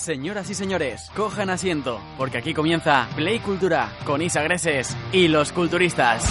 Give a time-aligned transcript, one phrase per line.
[0.00, 5.52] Señoras y señores, cojan asiento, porque aquí comienza Play Cultura con Isa Greses y los
[5.52, 6.24] culturistas.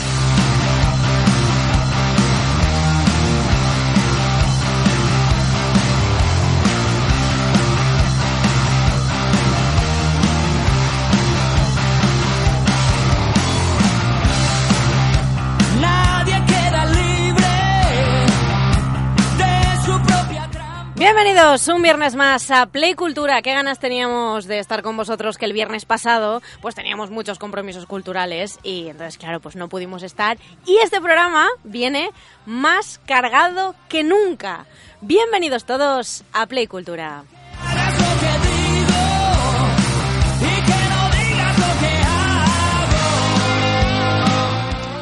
[21.22, 23.42] Bienvenidos un viernes más a Play Cultura.
[23.42, 27.86] Qué ganas teníamos de estar con vosotros que el viernes pasado pues teníamos muchos compromisos
[27.86, 32.12] culturales y entonces claro pues no pudimos estar y este programa viene
[32.46, 34.66] más cargado que nunca.
[35.02, 37.26] Bienvenidos todos a Play Cultura.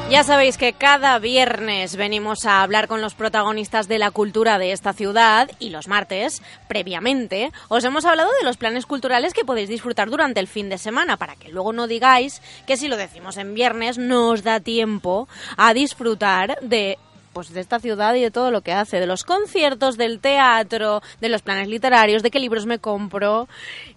[0.09, 4.71] Ya sabéis que cada viernes venimos a hablar con los protagonistas de la cultura de
[4.71, 9.67] esta ciudad y los martes, previamente, os hemos hablado de los planes culturales que podéis
[9.67, 13.35] disfrutar durante el fin de semana para que luego no digáis que si lo decimos
[13.35, 16.97] en viernes no os da tiempo a disfrutar de
[17.37, 21.03] pues de esta ciudad y de todo lo que hace, de los conciertos, del teatro,
[21.21, 23.47] de los planes literarios, de qué libros me compro.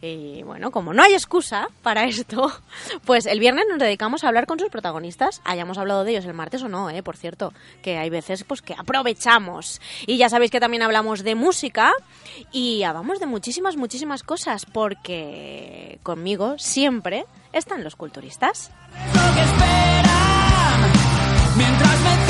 [0.02, 2.52] Y bueno, como no hay excusa para esto,
[3.06, 5.40] pues el viernes nos dedicamos a hablar con sus protagonistas.
[5.46, 8.60] Hayamos hablado de ellos el martes o no, eh, por cierto, que hay veces pues
[8.60, 9.80] que aprovechamos.
[10.06, 11.94] Y ya sabéis que también hablamos de música
[12.52, 17.24] y hablamos de muchísimas, muchísimas cosas, porque conmigo siempre
[17.54, 18.70] están los culturistas.
[21.56, 22.29] Mientras me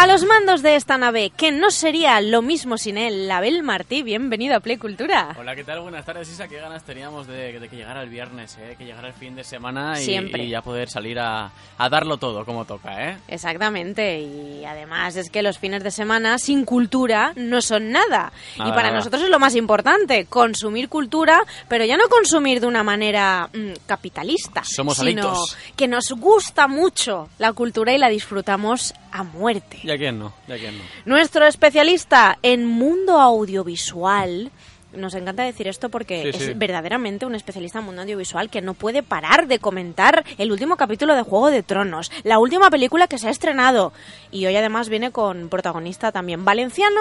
[0.00, 4.04] A los mandos de esta nave, que no sería lo mismo sin él, Abel Martí,
[4.04, 5.34] bienvenido a Play Cultura.
[5.36, 5.80] Hola, ¿qué tal?
[5.80, 6.46] Buenas tardes, Isa.
[6.46, 8.76] Qué ganas teníamos de, de que llegara el viernes, ¿eh?
[8.78, 12.64] que llegara el fin de semana y, ya poder salir a, a darlo todo como
[12.64, 13.18] toca, ¿eh?
[13.26, 18.32] Exactamente, y además es que los fines de semana sin cultura no son nada.
[18.54, 18.98] y para nada.
[18.98, 23.72] nosotros es lo más importante, consumir cultura, pero ya no consumir de una manera mm,
[23.86, 25.56] capitalista, Somos sino adictos.
[25.74, 29.87] que nos gusta mucho la cultura y la disfrutamos a muerte.
[29.88, 30.34] ¿Y a quién no?
[30.46, 30.84] ¿Y a quién no?
[31.06, 34.50] Nuestro especialista en mundo audiovisual.
[34.92, 36.52] Nos encanta decir esto porque Sí, es sí.
[36.54, 41.14] verdaderamente un especialista en mundo audiovisual que no puede parar de comentar el último capítulo
[41.14, 43.92] de Juego de Tronos, la última película que se ha estrenado.
[44.30, 47.00] Y hoy además viene con protagonista también valenciano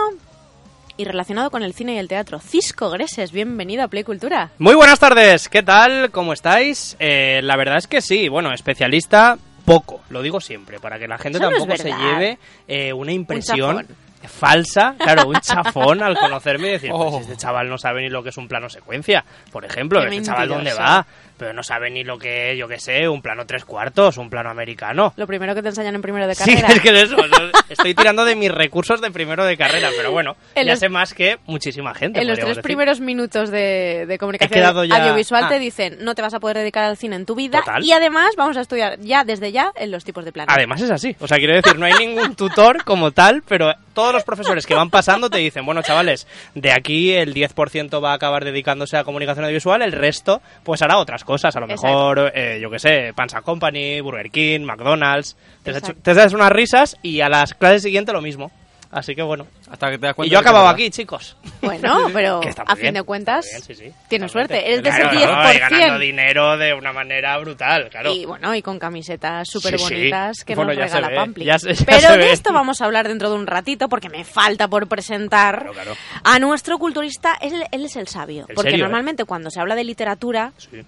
[0.97, 2.39] y relacionado con el cine y el teatro.
[2.39, 4.49] Cisco Greses, bienvenido a Play Cultura.
[4.59, 6.09] Muy buenas tardes, ¿qué tal?
[6.11, 6.95] ¿Cómo estáis?
[6.99, 9.37] Eh, la verdad es que sí, bueno, especialista
[9.67, 12.38] poco, lo digo siempre, para que la gente Eso no es tampoco se lleve
[12.69, 13.85] eh, una impresión
[14.23, 17.19] falsa, claro, un chafón al conocerme y decir, pues Oh.
[17.19, 20.23] este chaval no sabe ni lo que es un plano secuencia, por ejemplo, Qué este
[20.23, 21.05] chaval dónde va,
[21.37, 24.29] pero no sabe ni lo que es, yo qué sé, un plano tres cuartos, un
[24.29, 25.13] plano americano.
[25.17, 26.67] Lo primero que te enseñan en primero de Sí, carrera.
[26.73, 30.11] es que es eso, eso- estoy tirando de mis recursos de primero de carrera, pero
[30.11, 32.19] bueno, En ya los- sé más que muchísima gente.
[32.21, 32.63] En los tres decir.
[32.63, 35.49] primeros minutos de, de comunicación ya- audiovisual Ah.
[35.49, 37.83] te dicen no te vas a poder dedicar al cine en tu vida Total.
[37.83, 40.53] y además vamos a estudiar ya desde ya en los tipos de planes.
[40.55, 41.15] Además es así.
[41.19, 44.75] O sea, quiero decir, no hay ningún tutor como tal, pero todos los profesores que
[44.75, 49.03] van pasando te dicen, bueno, chavales, de aquí el 10% va a acabar dedicándose a
[49.03, 51.55] comunicación audiovisual, el resto pues hará otras cosas.
[51.55, 51.88] A lo Exacto.
[51.88, 55.35] mejor, eh, yo qué sé, Panza Company, Burger King, McDonald's.
[55.61, 55.91] Te, has Exacto.
[55.99, 58.51] hecho- te das unas risas y a las clases siguientes lo mismo.
[58.89, 59.45] Así que bueno.
[59.69, 60.69] Hasta que te das cuenta Y yo verdad.
[60.69, 61.35] aquí, chicos.
[61.61, 63.91] Bueno, pero a bien, fin de cuentas bien, sí, sí.
[64.07, 64.66] tienes suerte.
[64.66, 65.43] Eres de ese Claro, 10%.
[65.43, 68.13] no, y ganando dinero de una manera brutal, claro.
[68.13, 69.93] Y bueno, y con camisetas súper Sí, sí.
[69.93, 71.43] bonitas que Bueno, nos ya se regala ve, Pampli.
[71.45, 72.31] ya se- ya Pero se de ve.
[72.31, 75.93] esto vamos a hablar dentro de un ratito porque me falta por presentar Claro, claro.
[76.23, 77.37] a nuestro culturista.
[77.41, 78.46] Él, él es el sabio.
[78.47, 78.87] ¿En porque serio, eh?
[78.87, 80.81] normalmente cuando se habla de literatura Sí.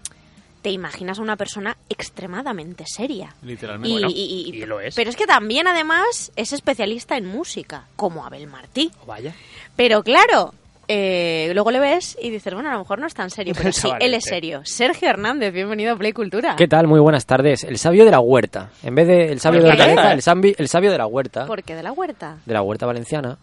[0.61, 3.33] Te imaginas a una persona extremadamente seria.
[3.43, 3.89] Literalmente.
[3.89, 4.95] Y- Bueno, y- y- y lo es.
[4.95, 8.91] Pero es que también, además, es especialista en música, como Abel Martí.
[9.07, 9.33] Vaya.
[9.75, 10.53] Pero claro,
[10.87, 13.71] eh, luego le ves y dices, bueno, a lo mejor no es tan serio, pero
[13.71, 14.61] sí, él es serio.
[14.65, 16.55] Sergio Hernández, bienvenido a Play Cultura.
[16.57, 16.87] ¿Qué tal?
[16.87, 17.63] Muy buenas tardes.
[17.63, 18.69] El sabio de la huerta.
[18.83, 19.83] En vez de el sabio ¿Por de qué?
[19.91, 21.45] Hortaleza, el, el sabio de la huerta.
[21.45, 22.37] ¿Por qué de la huerta?
[22.45, 23.37] De la huerta valenciana.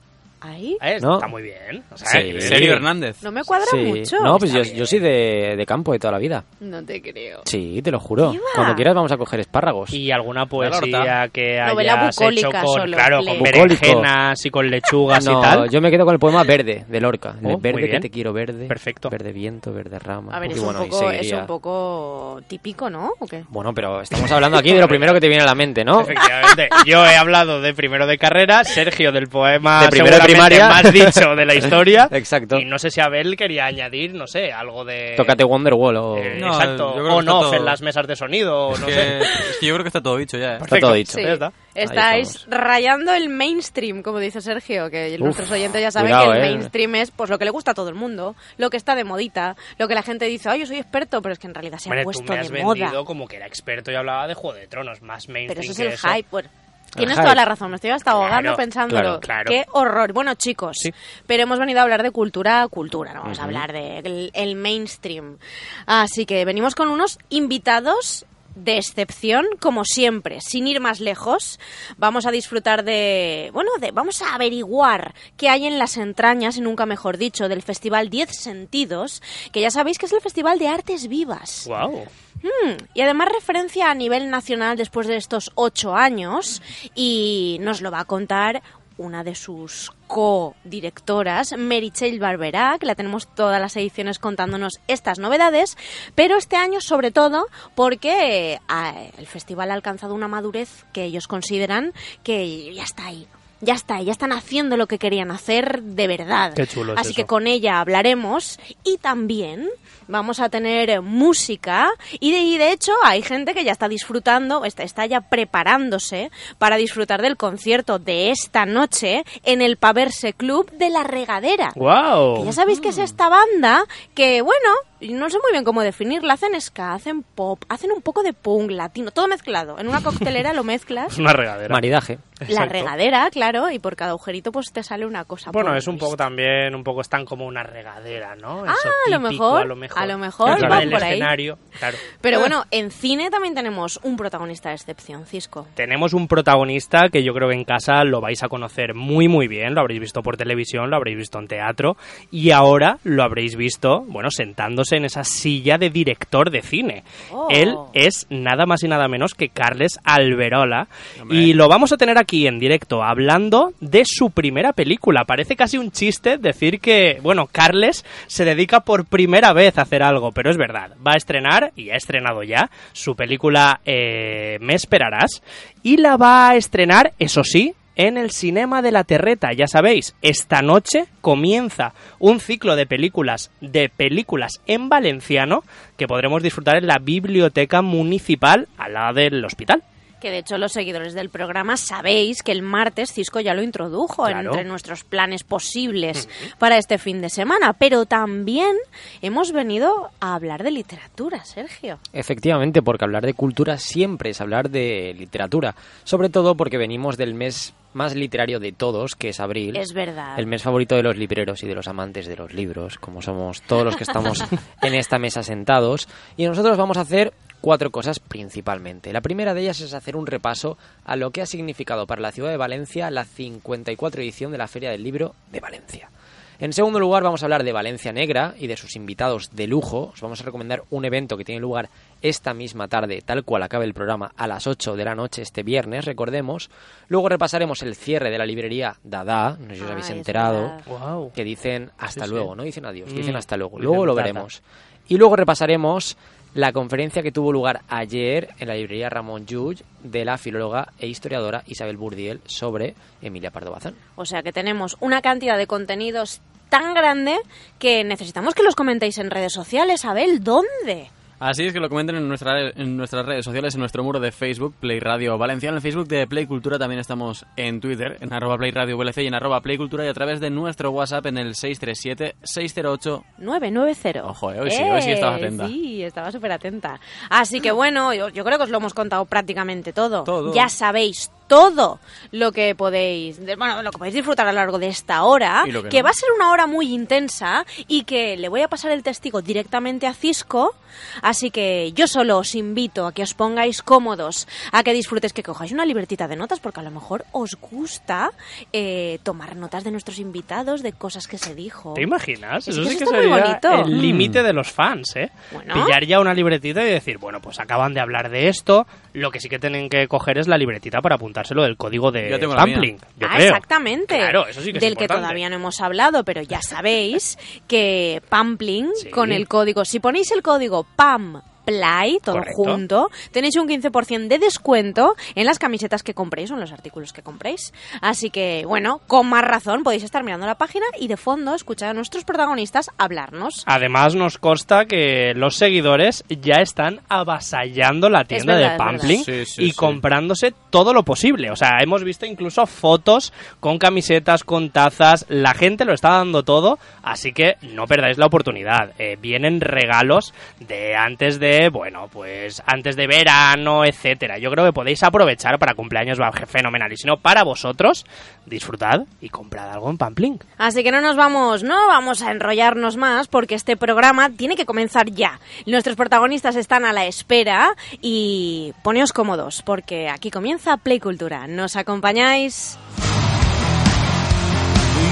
[0.46, 0.76] Ahí.
[0.80, 1.14] Eh, ¿No?
[1.14, 1.82] Está muy bien.
[1.92, 2.40] O sea, Sí.
[2.40, 3.22] Sergio Hernández.
[3.22, 3.76] No me cuadra Sí.
[3.78, 4.18] mucho.
[4.20, 6.44] No, pues yo, yo soy de, de campo de toda la vida.
[6.60, 7.40] No te creo.
[7.44, 8.32] Sí, te lo juro.
[8.54, 9.92] Cuando quieras vamos a coger espárragos.
[9.92, 14.70] Y alguna poesía que Novela hayas hecho bucólica con, solo, claro, con berenjenas y con
[14.70, 15.70] lechugas no, y tal.
[15.70, 17.34] yo me quedo con el poema Verde, de Lorca.
[17.42, 18.66] Oh, verde que te quiero verde.
[18.66, 19.10] Perfecto.
[19.10, 20.34] Verde viento, verde rama.
[20.34, 21.40] A ver, Y es, bueno, un y poco, es seguiría.
[21.40, 23.10] un poco típico, ¿no?
[23.18, 23.44] ¿O qué?
[23.48, 26.00] Bueno, pero estamos hablando aquí de lo primero que te viene a la mente, ¿no?
[26.02, 26.68] Efectivamente.
[26.84, 30.68] Yo he hablado de primero de carrera, Sergio del poema De primero de primaria.
[30.68, 32.08] más dicho de la historia.
[32.12, 32.58] Exacto.
[32.58, 35.14] Y no sé si Abel quería añadir, no sé, algo de...
[35.16, 36.16] Tócate Wonderwall o...
[36.18, 36.96] Eh, No, exacto.
[36.96, 38.86] yo creo O que está no, todo- en las mesas de sonido, o Es no
[38.86, 39.18] que, sé.
[39.20, 40.58] es que yo creo que está todo dicho ya, ¿eh?
[40.62, 41.12] Está todo dicho.
[41.12, 41.22] Sí.
[41.22, 41.52] Ya está.
[41.74, 46.38] Estáis rayando el mainstream, como dice Sergio, que Uf, nuestros oyentes ya saben cuidado, que
[46.38, 46.48] el eh.
[46.50, 49.04] mainstream es pues lo que le gusta a todo el mundo, lo que está de
[49.04, 51.76] modita, lo que la gente dice, ay, yo soy experto, pero es que en realidad
[51.78, 53.04] se Hombre, ha tú puesto me has de vendido moda.
[53.04, 55.78] como que era experto y hablaba de Juego de Tronos, más mainstream Pero eso es
[55.80, 56.08] el eso.
[56.08, 56.28] hype.
[56.30, 56.48] Bueno,
[56.96, 59.00] tienes toda la razón, me estoy hasta ahogando Claro, pensándolo.
[59.00, 59.50] claro, claro.
[59.50, 60.12] Qué horror.
[60.12, 60.92] Bueno, chicos, Sí.
[61.26, 65.38] pero hemos venido a hablar de cultura, cultura, no vamos a hablar del el mainstream.
[65.86, 68.24] Así que venimos con unos invitados
[68.56, 71.60] de excepción, como siempre, sin ir más lejos,
[71.96, 76.62] vamos a disfrutar de, bueno, de, vamos a averiguar qué hay en las entrañas, y
[76.62, 79.22] nunca mejor dicho, del Festival 10 Sentidos,
[79.52, 81.66] que ya sabéis que es el Festival de Artes Vivas.
[81.68, 82.06] Wow.
[82.42, 86.62] Mm, y además referencia a nivel nacional después de estos ocho años
[86.94, 88.62] y nos lo va a contar
[88.98, 95.76] una de sus co-directoras, Meritxell Barberá, que la tenemos todas las ediciones contándonos estas novedades,
[96.14, 101.28] pero este año sobre todo porque eh, el festival ha alcanzado una madurez que ellos
[101.28, 103.26] consideran que ya está ahí.
[103.60, 106.52] Ya está, ya están haciendo lo que querían hacer de verdad.
[106.54, 107.16] Qué chulo es Así eso.
[107.16, 109.68] que con ella hablaremos y también
[110.08, 111.88] vamos a tener música
[112.20, 116.30] y de, y de hecho hay gente que ya está disfrutando, está, está ya preparándose
[116.58, 121.72] para disfrutar del concierto de esta noche en el Paverse Club de La Regadera.
[121.72, 122.44] Que Wow.
[122.44, 124.68] ya sabéis que es esta banda que, bueno,
[125.00, 126.34] no sé muy bien cómo definirla.
[126.34, 129.78] Hacen ska, hacen pop, hacen un poco de punk latino, todo mezclado.
[129.78, 131.12] En una coctelera lo mezclas.
[131.12, 131.72] Es una regadera.
[131.72, 132.18] Maridaje.
[132.40, 132.72] La Exacto.
[132.74, 135.52] regadera, claro, y por cada agujerito pues te sale una cosa.
[135.52, 138.62] Bueno, es un poco también, un poco están como una regadera, ¿no?
[138.66, 139.98] Ah, Eso a lo típico, mejor, a lo mejor.
[140.02, 141.12] a lo mejor van del por ahí.
[141.14, 141.96] escenario, claro.
[142.20, 145.66] Pero bueno, en cine también tenemos un protagonista de excepción, Cisco.
[145.74, 149.48] Tenemos un protagonista que yo creo que en casa lo vais a conocer muy muy
[149.48, 151.96] bien, lo habréis visto por televisión, lo habréis visto en teatro
[152.30, 157.04] y ahora lo habréis visto, bueno, sentándose en esa silla de director de cine.
[157.30, 157.48] Oh.
[157.50, 160.88] Él es nada más y nada menos que Carles Alberola
[161.20, 161.38] Hombre.
[161.38, 165.24] y lo vamos a tener aquí en directo hablando de su primera película.
[165.24, 170.02] Parece casi un chiste decir que, bueno, Carles se dedica por primera vez a hacer
[170.02, 170.92] algo, pero es verdad.
[171.06, 175.42] Va a estrenar, y ha estrenado ya, su película eh, Me Esperarás,
[175.82, 179.52] y la va a estrenar, eso sí, en el Cinema de la Terreta.
[179.52, 185.64] Ya sabéis, esta noche comienza un ciclo de películas, de películas en valenciano,
[185.96, 189.82] que podremos disfrutar en la Biblioteca Municipal al lado del hospital.
[190.26, 194.24] Que de hecho los seguidores del programa sabéis que el martes Cisco ya lo introdujo
[194.24, 194.50] Claro.
[194.50, 196.28] entre nuestros planes posibles
[196.58, 197.74] para este fin de semana.
[197.74, 198.74] Pero también
[199.22, 202.00] hemos venido a hablar de literatura, Sergio.
[202.12, 205.76] Efectivamente, porque hablar de cultura siempre es hablar de literatura.
[206.02, 209.76] Sobre todo porque venimos del mes más literario de todos, que es abril.
[209.76, 210.38] Es verdad.
[210.40, 213.62] El mes favorito de los libreros y de los amantes de los libros, como somos
[213.62, 214.42] todos los que estamos
[214.82, 216.08] en esta mesa sentados.
[216.36, 219.12] Y nosotros vamos a hacer cuatro cosas principalmente.
[219.12, 222.32] La primera de ellas es hacer un repaso a lo que ha significado para la
[222.32, 226.10] ciudad de Valencia la 54 edición de la Feria del Libro de Valencia.
[226.58, 230.12] En segundo lugar vamos a hablar de Valencia Negra y de sus invitados de lujo.
[230.14, 231.90] Os vamos a recomendar un evento que tiene lugar
[232.22, 235.62] esta misma tarde, tal cual acabe el programa, a las 8 de la noche este
[235.62, 236.70] viernes, recordemos.
[237.08, 240.72] Luego repasaremos el cierre de la librería Dada, no sé si os Ay, habéis enterado.
[240.86, 241.32] Wow.
[241.34, 242.34] que dicen hasta Sí, sí.
[242.34, 243.78] luego, no dicen adiós, Mm, dicen hasta luego.
[243.78, 244.62] Luego lo veremos.
[245.08, 246.16] Y luego repasaremos
[246.56, 251.06] la conferencia que tuvo lugar ayer en la librería Ramón Llull de la filóloga e
[251.06, 253.94] historiadora Isabel Burdiel sobre Emilia Pardo Bazán.
[254.16, 257.36] O sea que tenemos una cantidad de contenidos tan grande
[257.78, 260.06] que necesitamos que los comentéis en redes sociales.
[260.06, 261.10] Abel, ¿dónde?
[261.38, 264.32] Así es que lo comenten en, nuestra, en nuestras redes sociales, en nuestro muro de
[264.32, 265.68] Facebook, Play Radio Valencia.
[265.68, 269.18] En el Facebook de Play Cultura también estamos en Twitter, en arroba Play Radio VLC
[269.18, 273.24] y en arroba Play Cultura y a través de nuestro WhatsApp en el 637-608.
[273.38, 274.24] 990.
[274.24, 275.68] Ojo, eh, hoy sí, hoy sí estabas atenta.
[275.68, 277.00] Sí, estaba súper atenta.
[277.28, 280.24] Así que bueno, yo, yo creo que os lo hemos contado prácticamente todo.
[280.24, 280.54] Todo.
[280.54, 282.00] Ya sabéis todo
[282.32, 285.72] lo que podéis, bueno, lo que podéis disfrutar a lo largo de esta hora, que
[285.98, 286.04] no.
[286.04, 289.42] va a ser una hora muy intensa y que le voy a pasar el testigo
[289.42, 290.74] directamente a Cisco,
[291.22, 295.42] así que yo solo os invito a que os pongáis cómodos, a que disfrutéis, que
[295.42, 298.30] cojáis una libertita de notas, porque a lo mejor os gusta
[298.72, 301.94] eh, tomar notas de nuestros invitados, de cosas que se dijo.
[301.94, 302.68] ¿Te imaginas?
[302.68, 303.72] Es Eso que sí eso que sería bonito.
[303.84, 305.30] el límite de los fans, ¿eh?
[305.52, 305.74] Bueno.
[305.74, 309.40] Pillar ya una libretita y decir, bueno, pues acaban de hablar de esto, lo que
[309.40, 312.98] sí que tienen que coger es la libretita para apuntárselo del código de Yo sampling.
[313.20, 313.48] Ah, creo.
[313.48, 314.16] exactamente.
[314.16, 317.38] Claro, eso sí que es Del que todavía no hemos hablado, pero ya sabéis
[317.68, 319.10] que Pampling, Sí.
[319.10, 322.62] con el código, si ponéis el código PAM Play, todo Correcto.
[322.62, 327.12] junto, tenéis un 15% de descuento en las camisetas que compréis o en los artículos
[327.12, 327.74] que compréis.
[328.00, 331.90] Así que, bueno, con más razón podéis estar mirando la página y de fondo escuchar
[331.90, 333.64] a nuestros protagonistas hablarnos.
[333.66, 339.44] Además nos consta que los seguidores ya están avasallando la tienda verdad, de Pampling verdad.
[339.44, 339.76] Sí, sí, y sí.
[339.76, 341.50] comprándose todo lo posible.
[341.50, 345.26] O sea, hemos visto incluso fotos con camisetas, con tazas.
[345.28, 348.92] La gente lo está dando todo, así que no perdáis la oportunidad.
[348.98, 354.38] Eh, vienen regalos de antes de, bueno, pues antes de verano, etcétera.
[354.38, 356.92] Yo creo que podéis aprovechar para cumpleaños, va fenomenal.
[356.92, 358.04] Y si no, para vosotros,
[358.46, 360.38] disfrutad y comprad algo en Pampling.
[360.58, 364.66] Así que no nos vamos, no vamos a enrollarnos más porque este programa tiene que
[364.66, 365.40] comenzar ya.
[365.66, 371.46] Nuestros protagonistas están a la espera y poneos cómodos porque aquí comienza Play Cultura.
[371.46, 372.78] ¿Nos acompañáis?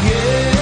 [0.05, 0.54] Santos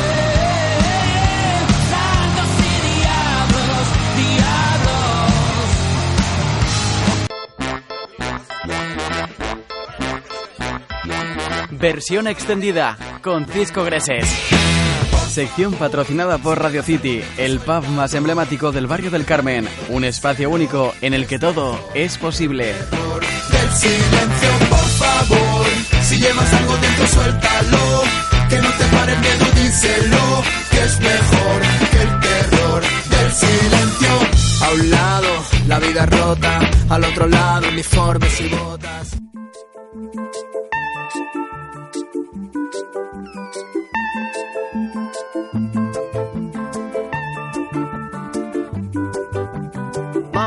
[11.82, 14.24] Versión extendida con Cisco Greses.
[15.28, 19.68] Sección patrocinada por Radio City, el pub más emblemático del barrio del Carmen.
[19.88, 22.66] Un espacio único en el que todo es posible.
[22.66, 25.66] Del silencio, por favor.
[26.02, 28.02] Si llevas algo dentro, suéltalo.
[28.48, 30.42] Que no te pare el miedo, díselo.
[30.70, 34.08] Que es mejor que el terror del silencio.
[34.64, 35.28] A un lado,
[35.66, 36.60] la vida rota.
[36.90, 39.21] Al otro lado, uniformes y botas.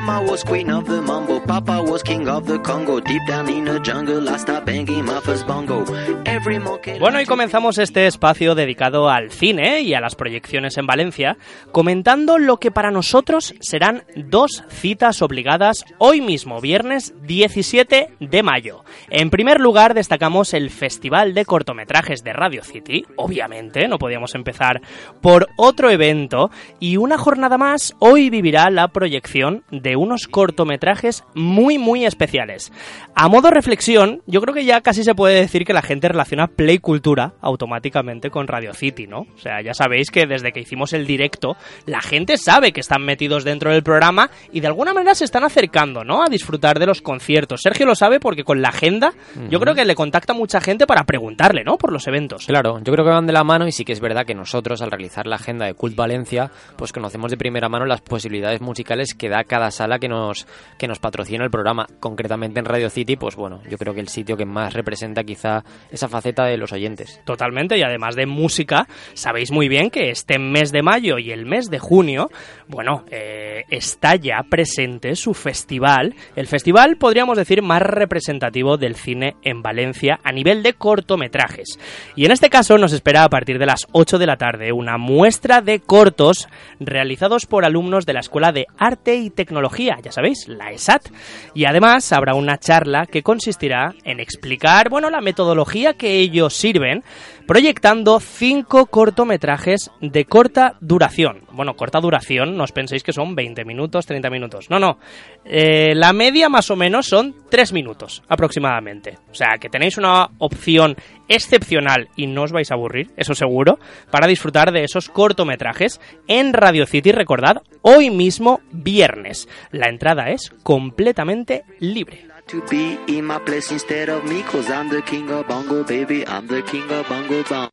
[0.06, 3.00] Mama was queen of the mambo, Papa was king of the Congo.
[3.00, 5.86] Deep down in the jungle, I started banging my first bongo.
[6.26, 6.98] Every monkey.
[6.98, 11.38] Bueno, y comenzamos este espacio dedicado al cine y a las proyecciones en Valencia,
[11.72, 18.84] comentando lo que para nosotros serán dos citas obligadas hoy mismo, viernes 17 de mayo.
[19.12, 24.82] En primer lugar, destacamos el Festival de Cortometrajes de Radio City, obviamente, no podíamos empezar
[25.22, 26.50] por otro evento,
[26.80, 32.72] y una jornada más hoy vivirá la proyección de unos cortometrajes muy muy especiales.
[33.14, 36.48] A modo reflexión, yo creo que ya casi se puede decir que la gente relaciona
[36.48, 39.28] Play Cultura automáticamente con Radio City, ¿no?
[39.36, 43.04] O sea, ya sabéis que desde que hicimos el directo, la gente sabe que están
[43.04, 46.24] metidos dentro del programa y de alguna manera se están acercando, ¿no?
[46.24, 47.62] A disfrutar de los conciertos.
[47.62, 49.14] Sergio lo sabe porque con la agenda
[49.50, 51.78] yo creo que le contacta mucha gente para preguntarle, ¿no?
[51.78, 52.46] Por los eventos.
[52.46, 54.82] Claro, yo creo que van de la mano y sí que es verdad que nosotros
[54.82, 59.14] al realizar la agenda de Cult Valencia, pues conocemos de primera mano las posibilidades musicales
[59.14, 61.88] que da cada sala que nos que nos patrocina el programa.
[62.00, 65.64] Concretamente en Radio City, pues bueno, yo creo que el sitio que más representa quizá
[65.92, 67.22] esa faceta de los oyentes.
[67.26, 71.46] Totalmente, y además de música, sabéis muy bien que este mes de mayo y el
[71.46, 72.30] mes de junio,
[72.68, 79.36] bueno, eh, está ya presente su festival, el festival podríamos decir más representativo del cine
[79.44, 81.80] en Valencia a nivel de cortometrajes.
[82.16, 84.98] Y en este caso nos espera a partir de las 8 de la tarde una
[84.98, 86.48] muestra de cortos
[86.80, 91.10] realizados por alumnos de la Escuela de Arte y Tecnología, ya sabéis, la ESAT.
[91.54, 97.04] Y además habrá una charla que consistirá en explicar, bueno, la metodología que ellos sirven,
[97.48, 101.42] proyectando cinco cortometrajes de corta duración.
[101.52, 104.70] Bueno, corta duración, no os penséis que son 20 minutos, 30 minutos.
[104.70, 104.98] No, no.
[105.46, 109.18] Eh, la media más o menos son 3 minutos aproximadamente.
[109.32, 110.96] O sea, que tenéis una opción
[111.28, 113.80] excepcional y no os vais a aburrir, eso seguro,
[114.12, 119.48] para disfrutar de esos cortometrajes en Radio City, recordad, hoy mismo viernes.
[119.72, 122.35] La entrada es completamente libre.
[122.48, 126.28] To be in my place instead of me, cause I'm the king of bongo, baby.
[126.28, 127.70] I'm the king of bongo bong.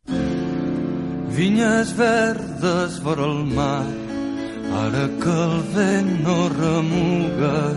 [1.37, 3.87] Vinyes verdes vora el mar,
[4.83, 7.77] ara que el vent no remuga,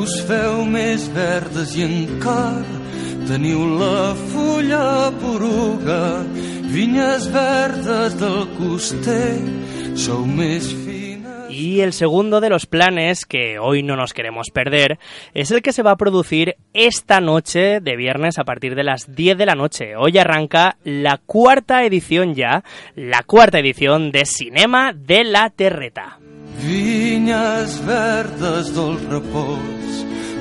[0.00, 2.82] us feu més verdes i encara
[3.28, 6.02] teniu la fulla poruga.
[6.74, 9.38] Vinyes verdes del coster,
[9.94, 11.11] sou més fines...
[11.52, 14.98] Y el segundo de los planes que hoy no nos queremos perder
[15.34, 19.14] es el que se va a producir esta noche de viernes a partir de las
[19.14, 19.96] 10 de la noche.
[19.96, 26.18] Hoy arranca la cuarta edición ya, la cuarta edición de Cinema de la Terreta.
[26.62, 28.98] Vinyes verdes del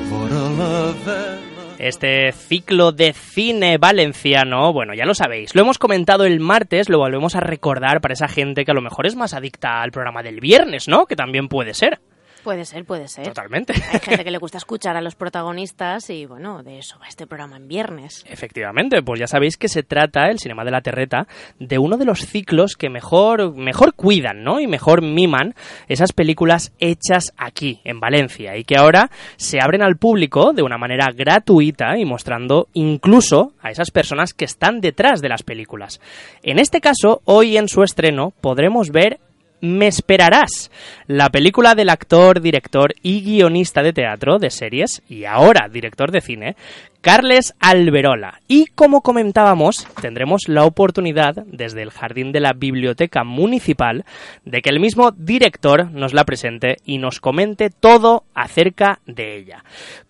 [0.09, 1.50] vora la.
[1.81, 6.99] Este ciclo de cine valenciano, bueno, ya lo sabéis, lo hemos comentado el martes, lo
[6.99, 10.21] volvemos a recordar para esa gente que a lo mejor es más adicta al programa
[10.21, 11.07] del viernes, ¿no?
[11.07, 11.99] Que también puede ser.
[12.43, 13.25] Puede ser, puede ser.
[13.25, 13.73] Totalmente.
[13.73, 17.27] Hay gente que le gusta escuchar a los protagonistas y bueno, de eso va este
[17.27, 18.25] programa en viernes.
[18.27, 21.27] Efectivamente, pues ya sabéis que se trata, el Cinema de la Terreta,
[21.59, 24.59] de uno de los ciclos que mejor, mejor cuidan, ¿no?
[24.59, 25.53] Y mejor miman
[25.87, 30.77] esas películas hechas aquí, en Valencia, y que ahora se abren al público de una
[30.77, 36.01] manera gratuita y mostrando incluso a esas personas que están detrás de las películas.
[36.43, 39.19] En este caso, hoy en su estreno podremos ver
[39.61, 40.71] me esperarás,
[41.07, 46.21] la película del actor, director y guionista de teatro, de series y ahora director de
[46.21, 46.55] cine,
[47.01, 48.41] Carles Alberola.
[48.47, 54.05] Y como comentábamos, tendremos la oportunidad, desde el jardín de la Biblioteca Municipal,
[54.45, 59.63] de que el mismo director nos la presente y nos comente todo acerca de ella.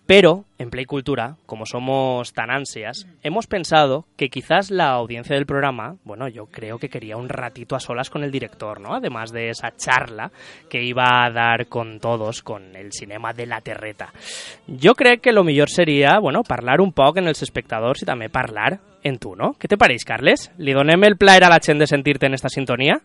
[0.04, 5.46] Pero, en Play Cultura, como somos tan ansias, hemos pensado que quizás la audiencia del
[5.46, 8.94] programa, bueno, yo creo que quería un ratito a solas con el director, ¿no?
[8.94, 10.30] Además de esa charla
[10.68, 14.12] que iba a dar con todos, con el cinema de la terreta.
[14.68, 18.28] Jo crec que lo millor seria, bueno, parlar un poc en els espectadors i també
[18.32, 19.54] parlar en tu, no?
[19.58, 20.50] Què te pareix, Carles?
[20.58, 23.00] Li donem el plaer a la gent de sentir-te en esta sintonia?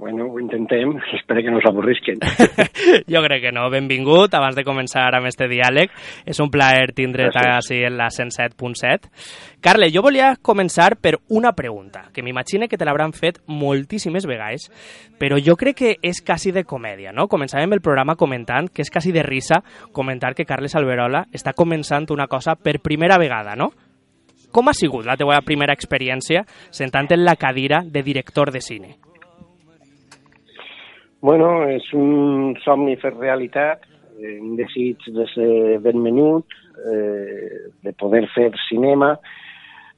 [0.00, 2.20] Bueno, ho intentem, espero que no s'avorrisquen.
[3.12, 3.66] jo crec que no.
[3.68, 5.92] Benvingut, abans de començar amb este diàleg.
[6.24, 9.10] És un plaer tindre't així en la 107.7.
[9.60, 14.70] Carle, jo volia començar per una pregunta, que m'imagine que te l'hauran fet moltíssimes vegades,
[15.20, 17.28] però jo crec que és quasi de comèdia, no?
[17.28, 19.60] Començàvem el programa comentant que és quasi de risa
[19.92, 23.68] comentar que Carles Alberola està començant una cosa per primera vegada, no?
[24.50, 28.96] Com ha sigut la teva primera experiència sentant en la cadira de director de cine?
[31.20, 33.82] Bueno, és un somni fet realitat,
[34.16, 36.46] eh, un desig de ser ben menut,
[36.80, 39.18] eh, de poder fer cinema,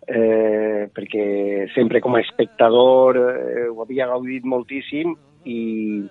[0.08, 5.14] eh, perquè sempre com a espectador eh, ho havia gaudit moltíssim
[5.44, 6.02] i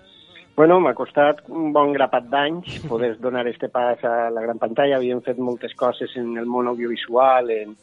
[0.55, 4.97] bueno, m'ha costat un bon grapat d'anys poder donar este pas a la gran pantalla.
[4.97, 7.75] Havíem fet moltes coses en el món audiovisual, en,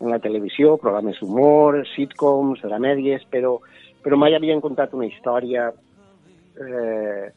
[0.00, 3.58] en la televisió, programes d'humor, sitcoms, dramèdies, però,
[4.02, 5.70] però mai havien contat una història
[6.60, 7.32] eh,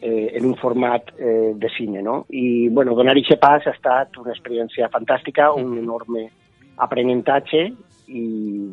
[0.00, 2.26] eh, en un format eh, de cine, no?
[2.30, 6.28] I, bueno, donar aquest pas ha estat una experiència fantàstica, un enorme
[6.78, 7.64] aprenentatge
[8.08, 8.24] i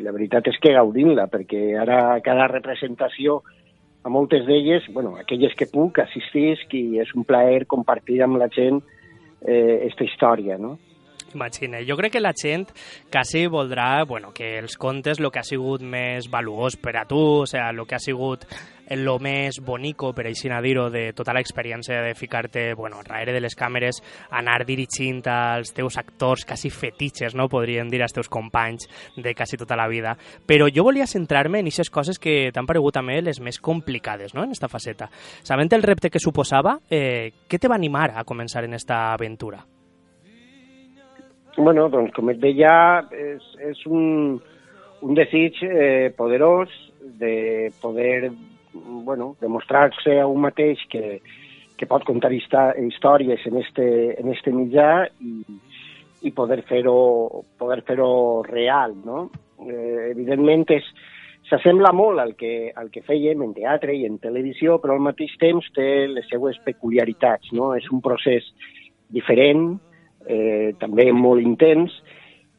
[0.05, 3.41] la veritat és que gaudim-la, perquè ara cada representació
[4.05, 8.47] a moltes d'elles, bueno, aquelles que puc, assistisc i és un plaer compartir amb la
[8.53, 8.83] gent
[9.41, 10.77] eh, esta història, no?
[11.35, 12.69] Imagina, jo crec que la gent
[13.11, 17.19] quasi voldrà bueno, que els contes el que ha sigut més valuós per a tu,
[17.41, 18.45] o sea, el que ha sigut
[18.89, 23.55] el més bonico, per així dir-ho, de tota l'experiència de ficar-te bueno, darrere de les
[23.55, 27.47] càmeres, anar dirigint als teus actors quasi fetitxes, no?
[27.49, 30.15] podríem dir, als teus companys de quasi tota la vida.
[30.45, 34.33] Però jo volia centrar-me en aquestes coses que t'han paregut a mi les més complicades
[34.35, 34.43] no?
[34.43, 35.09] en esta faceta.
[35.43, 39.63] Sabent el repte que suposava, eh, què te va animar a començar en esta aventura?
[41.57, 44.35] Bueno, doncs com et deia, és, és un,
[45.01, 46.73] un desig eh, poderós
[47.19, 48.31] de poder
[48.75, 51.21] bueno, demostrar-se a un mateix que,
[51.77, 53.87] que pot contar històries en este,
[54.19, 55.59] en este mitjà i,
[56.25, 57.97] i poder fer-ho poder fer
[58.49, 59.29] real, no?
[59.65, 60.87] Eh, evidentment és,
[61.49, 65.35] s'assembla molt al que, al que fèiem en teatre i en televisió, però al mateix
[65.41, 67.73] temps té les seues peculiaritats, no?
[67.77, 68.47] És un procés
[69.13, 69.75] diferent,
[70.27, 71.93] eh, també molt intens,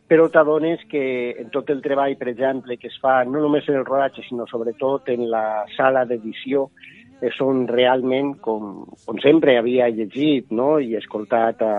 [0.06, 3.80] però t'adones que en tot el treball, per exemple, que es fa no només en
[3.80, 6.68] el rodatge, sinó sobretot en la sala d'edició,
[7.20, 10.76] eh, són realment, com, com sempre havia llegit no?
[10.78, 11.72] i escoltat a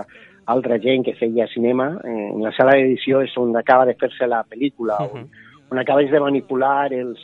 [0.48, 4.28] altra gent que feia cinema, eh, en la sala d'edició és on acaba de fer-se
[4.28, 5.24] la pel·lícula, uh -huh.
[5.24, 5.28] on,
[5.72, 7.18] on acabes de manipular els,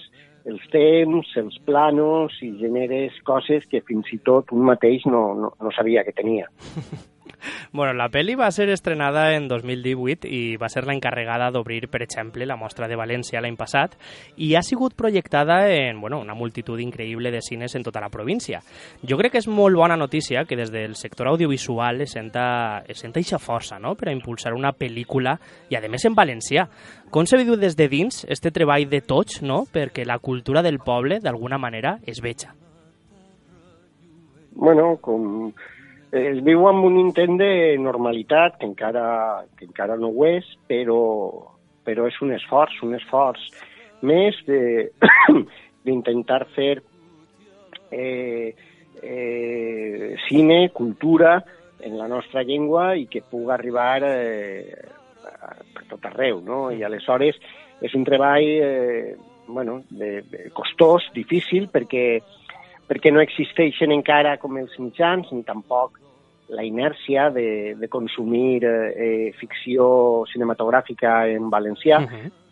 [0.44, 5.52] els temps, els planos i generes coses que fins i tot un mateix no, no,
[5.60, 6.48] no sabia que tenia.
[7.74, 12.04] Bueno, la pel·li va ser estrenada en 2018 i va ser la encarregada d'obrir, per
[12.04, 13.96] exemple, la mostra de València l'any passat
[14.38, 18.62] i ha sigut projectada en bueno, una multitud increïble de cines en tota la província.
[19.02, 23.02] Jo crec que és molt bona notícia que des del sector audiovisual es senta, es
[23.02, 23.96] senta eixa força no?
[23.98, 25.34] per a impulsar una pel·lícula
[25.66, 26.68] i, a més, en valencià.
[27.10, 29.64] Com s'ha vigut des de dins este treball de tots no?
[29.66, 32.54] perquè la cultura del poble, d'alguna manera, es veja?
[34.54, 35.52] bueno, com,
[36.14, 41.00] es viu amb un intent de normalitat, que encara, que encara no ho és, però,
[41.86, 43.48] però és un esforç, un esforç
[44.06, 44.38] més
[45.84, 46.76] d'intentar fer
[47.90, 48.54] eh,
[49.02, 51.40] eh, cine, cultura
[51.84, 54.86] en la nostra llengua i que pugui arribar eh,
[55.74, 56.68] per tot arreu, no?
[56.70, 57.40] I aleshores
[57.84, 62.22] és un treball eh, bueno, de, de costós, difícil, perquè,
[62.88, 66.00] perquè no existeixen encara com els mitjans, ni tampoc
[66.48, 72.02] la inèrcia de, de consumir eh, eh, ficció cinematogràfica en valencià,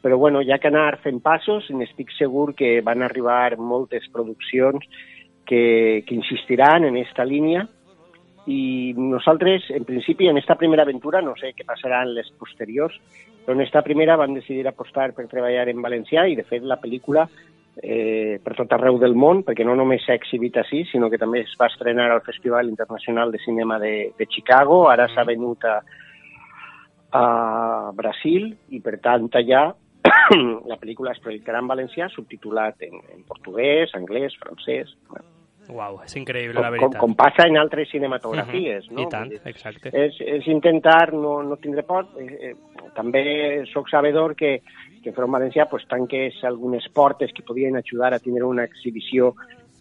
[0.02, 4.88] però bueno, ha que anar fent passos i n'estic segur que van arribar moltes produccions
[5.46, 7.68] que, que insistiran en esta línia.
[8.50, 12.96] I nosaltres, en principi, en esta primera aventura, no sé què passarà en les posteriors,
[13.44, 16.80] però en esta primera van decidir apostar per treballar en valencià i, de fet, la
[16.82, 17.28] pel·lícula
[17.80, 21.42] eh, per tot arreu del món, perquè no només s'ha exhibit així, sinó que també
[21.46, 25.78] es va estrenar al Festival Internacional de Cinema de, de Chicago, ara s'ha venut a,
[27.16, 27.24] a
[27.96, 29.68] Brasil i, per tant, allà
[30.70, 34.92] la pel·lícula es projectarà en valencià, subtitulat en, en portuguès, anglès, francès...
[35.08, 35.31] Bueno,
[35.70, 37.00] Uau, és increïble, com, la com, veritat.
[37.00, 39.02] com passa en altres cinematografies, Mhm, no?
[39.02, 39.90] I tant, dir, exacte.
[39.92, 42.08] És, és intentar no, no tindre por.
[42.18, 42.54] Eh, eh,
[42.94, 44.62] també sóc sabedor que,
[45.02, 49.34] que Front Valencià pues, tanques algunes portes que podien ajudar a tindre una exhibició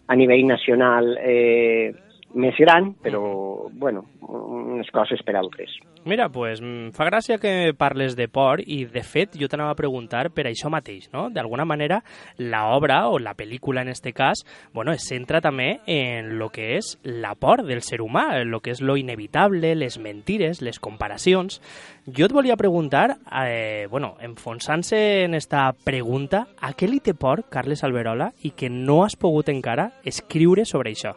[0.06, 1.92] a nivell nacional eh,
[2.34, 5.74] més gran, però, bueno, unes coses per altres.
[6.04, 9.78] Mira, pues, em fa gràcia que parles de por i, de fet, jo t'anava a
[9.78, 11.28] preguntar per això mateix, no?
[11.30, 12.00] D'alguna manera,
[12.38, 14.42] la obra, o la pel·lícula en este cas,
[14.74, 18.60] bueno, es centra també en lo que és la por del ser humà, en lo
[18.60, 21.60] que és lo inevitable, les mentires, les comparacions.
[22.06, 27.46] Jo et volia preguntar, eh, bueno, enfonsant-se en esta pregunta, a què li té por
[27.48, 31.14] Carles Alberola i que no has pogut encara escriure sobre això?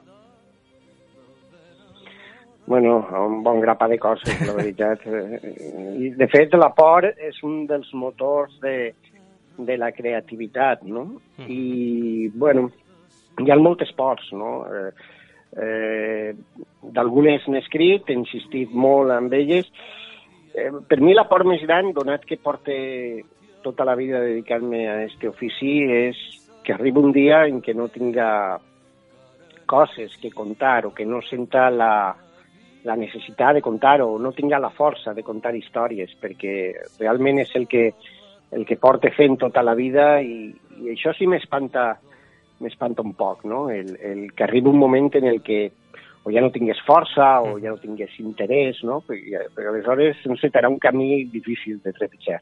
[2.67, 5.05] Bueno, un bon grapa de coses, la veritat.
[5.05, 8.95] Eh, I, de fet, la por és un dels motors de,
[9.57, 11.05] de la creativitat, no?
[11.45, 12.71] I, bueno,
[13.37, 14.55] hi ha moltes pors, no?
[14.65, 14.89] Eh,
[15.61, 16.33] eh,
[16.95, 19.69] D'algunes n'he escrit, he insistit molt amb elles.
[20.55, 22.75] Eh, per mi la por més gran, donat que porte
[23.61, 26.17] tota la vida dedicant-me a aquest ofici, és
[26.65, 28.57] que arribi un dia en què no tinga
[29.69, 32.15] coses que contar o que no senta la,
[32.85, 36.55] la necessitat de contar o no tinga la força de contar històries, perquè
[36.99, 37.87] realment és el que,
[38.53, 41.95] el que porta fent tota la vida i, i això sí m'espanta
[42.61, 43.69] m'espanta un poc, no?
[43.69, 45.71] El, el que arribi un moment en el que
[46.25, 49.01] o ja no tingués força o ja no tingués interès, no?
[49.05, 52.39] Perquè, perquè aleshores no sé, serà un camí difícil de trepitjar.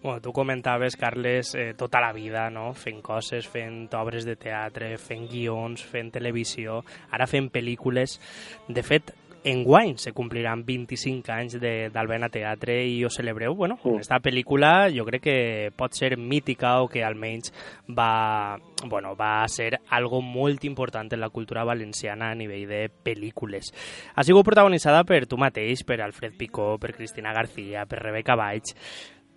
[0.00, 2.70] Bueno, tu comentaves, Carles, eh, tota la vida, no?
[2.74, 8.20] fent coses, fent obres de teatre, fent guions, fent televisió, ara fent pel·lícules.
[8.68, 9.10] De fet,
[9.50, 14.00] enguany se compliran 25 anys de- d'Albena Teatre i ho celebreu, bueno, Mm.
[14.00, 17.52] esta pel·lícula jo crec que pot ser mítica o que almenys
[17.88, 23.72] va, bueno, va ser algo molt important en la cultura valenciana a nivell de pel·lícules.
[24.14, 28.62] Ha sigut protagonitzada per tu mateix, per Alfred Picó, per Cristina García, per Rebeca Baig.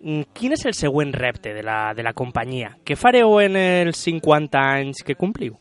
[0.04, 2.76] Mm, Quin és el següent repte de la, de la companyia?
[2.84, 5.56] Què fareu en els 50 anys que compliu?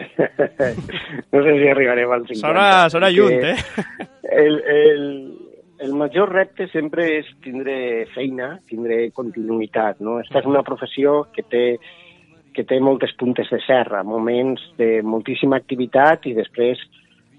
[1.32, 2.40] no sé si arribarem als 50.
[2.40, 3.56] Sona, sona lluny, eh?
[4.30, 5.02] El, el,
[5.82, 10.20] el major repte sempre és tindre feina, tindre continuïtat, no?
[10.22, 11.64] Esta és una professió que té
[12.54, 16.80] que té moltes puntes de serra, moments de moltíssima activitat i després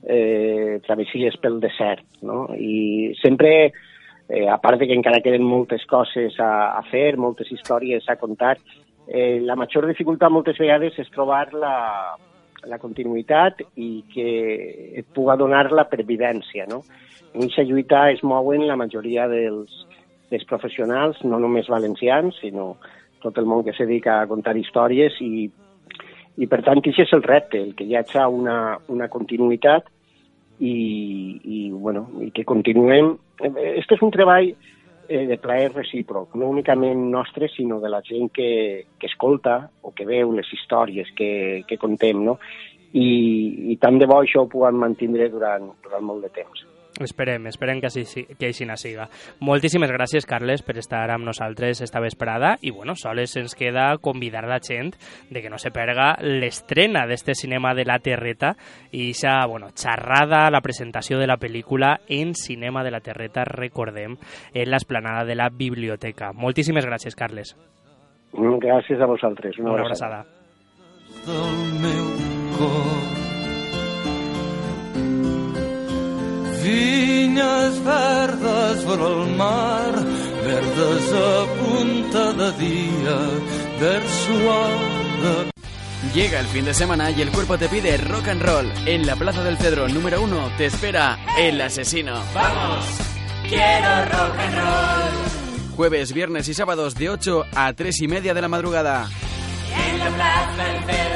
[0.08, 2.45] eh, travessies pel desert, no?
[2.56, 3.52] I sempre,
[4.30, 8.17] eh, a part de que encara queden moltes coses a, a fer, moltes històries a
[8.21, 8.56] contar,
[9.08, 11.76] eh, la major dificultat moltes vegades és trobar la,
[12.69, 14.28] la continuïtat i que
[15.02, 16.82] et puga donar la pervivència, no?
[17.32, 19.86] En aquesta lluita es mouen la majoria dels,
[20.32, 22.76] dels professionals, no només valencians, sinó
[23.21, 25.47] tot el món que se dedica a contar històries i,
[26.38, 29.88] i per tant, aquest és el repte, el que hi hagi una, una continuïtat
[30.60, 30.76] i,
[31.43, 33.15] i, bueno, i que continuem.
[33.41, 34.52] Este és un treball
[35.12, 38.52] eh, de plaer recíproc, no únicament nostre, sinó de la gent que,
[38.97, 41.32] que escolta o que veu les històries que,
[41.67, 42.39] que contem, no?
[42.95, 43.08] I,
[43.71, 46.65] i tant de bo això ho puguem mantindre durant, durant molt de temps.
[47.03, 49.09] Esperem, esperem que així, si- que així na siga.
[49.39, 54.45] Moltíssimes gràcies, Carles, per estar amb nosaltres esta vesprada i, bueno, sols ens queda convidar
[54.47, 54.93] la gent
[55.29, 58.55] de que no se perga l'estrena d'este cinema de la Terreta
[58.91, 64.17] i aquesta, bueno, xerrada, la presentació de la pel·lícula en Cinema de la Terreta, recordem,
[64.53, 66.31] en l'esplanada de la biblioteca.
[66.33, 67.55] Moltíssimes gràcies, Carles.
[68.33, 69.57] Gràcies a vosaltres.
[69.59, 70.19] Una, Una abraçada.
[70.21, 70.39] abraçada.
[71.25, 72.05] del meu
[72.57, 73.11] cor
[78.82, 79.93] sobre el mar,
[80.45, 83.17] verdes a punta de dia,
[83.80, 85.52] verd suave
[86.13, 88.71] Llega el fin de semana y el cuerpo te pide rock and roll.
[88.86, 92.13] En la Plaza del Cedro número uno te espera El Asesino.
[92.34, 92.86] ¡Vamos!
[93.47, 95.76] ¡Quiero rock and roll!
[95.76, 99.08] Jueves, viernes y sábados de 8 a 3 y media de la madrugada.
[99.88, 101.11] En la Plaza del Cedro.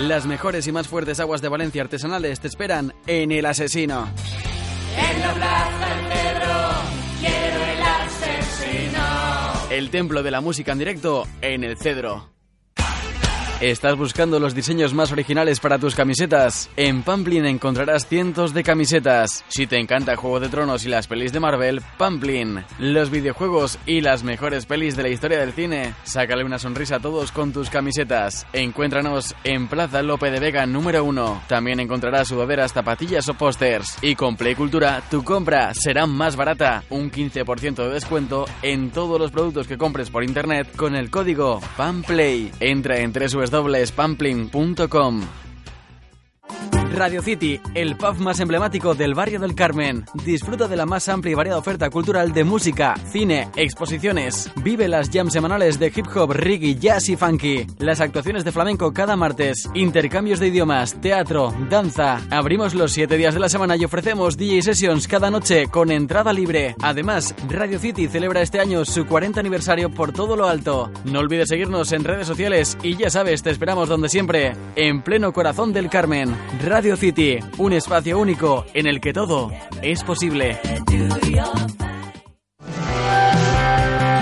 [0.00, 4.08] Las mejores y más fuertes aguas de Valencia artesanales te esperan en El Asesino.
[4.96, 6.58] En la Plaza del Cedro
[7.20, 9.02] quiero el asesino.
[9.70, 12.37] El templo de la música en directo en el Cedro.
[13.60, 16.70] ¿Estás buscando los diseños más originales para tus camisetas?
[16.76, 19.44] En Pamplin encontrarás cientos de camisetas.
[19.48, 22.64] Si te encanta Juego de Tronos y las pelis de Marvel, Pamplin.
[22.78, 25.94] Los videojuegos y las mejores pelis de la historia del cine.
[26.04, 28.46] Sácale una sonrisa a todos con tus camisetas.
[28.52, 31.42] Encuéntranos en Plaza Lope de Vega número 1.
[31.48, 33.98] También encontrarás sudaderas, zapatillas o pósters.
[34.02, 36.84] Y con Play Cultura, tu compra será más barata.
[36.90, 41.60] Un 15% de descuento en todos los productos que compres por internet con el código
[41.76, 42.52] PAMPLAY.
[42.60, 43.12] Entra en
[43.50, 45.28] www.pamplin.com.
[46.94, 50.04] Radio City, el pub más emblemático del barrio del Carmen.
[50.24, 54.50] Disfruta de la más amplia y variada oferta cultural de música, cine, exposiciones.
[54.62, 57.66] Vive las jams semanales de hip hop, reggae, jazz y funky.
[57.78, 59.68] Las actuaciones de flamenco cada martes.
[59.74, 62.20] Intercambios de idiomas, teatro, danza.
[62.30, 66.32] Abrimos los 7 días de la semana y ofrecemos DJ sessions cada noche con entrada
[66.32, 66.74] libre.
[66.82, 70.90] Además, Radio City celebra este año su 40 aniversario por todo lo alto.
[71.04, 75.32] No olvides seguirnos en redes sociales y ya sabes, te esperamos donde siempre, en pleno
[75.32, 76.34] corazón del Carmen.
[76.96, 79.50] City, un espacio único en el que todo
[79.82, 80.60] es posible.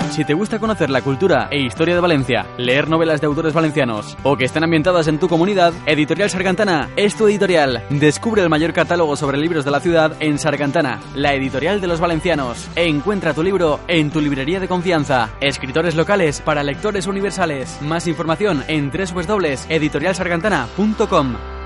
[0.09, 4.17] Si te gusta conocer la cultura e historia de Valencia, leer novelas de autores valencianos
[4.23, 7.83] o que estén ambientadas en tu comunidad, Editorial Sargantana es tu editorial.
[7.91, 11.99] Descubre el mayor catálogo sobre libros de la ciudad en Sargantana, la editorial de los
[11.99, 12.67] valencianos.
[12.75, 15.29] Encuentra tu libro en tu librería de confianza.
[15.41, 17.79] Escritores locales para lectores universales.
[17.83, 21.56] Más información en www.editorialsargantana.com.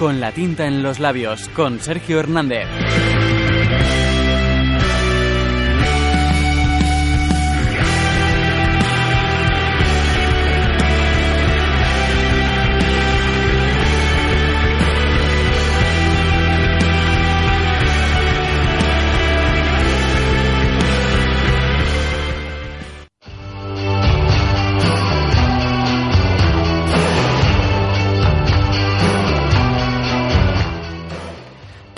[0.00, 2.66] Con la tinta en los labios, con Sergio Hernández.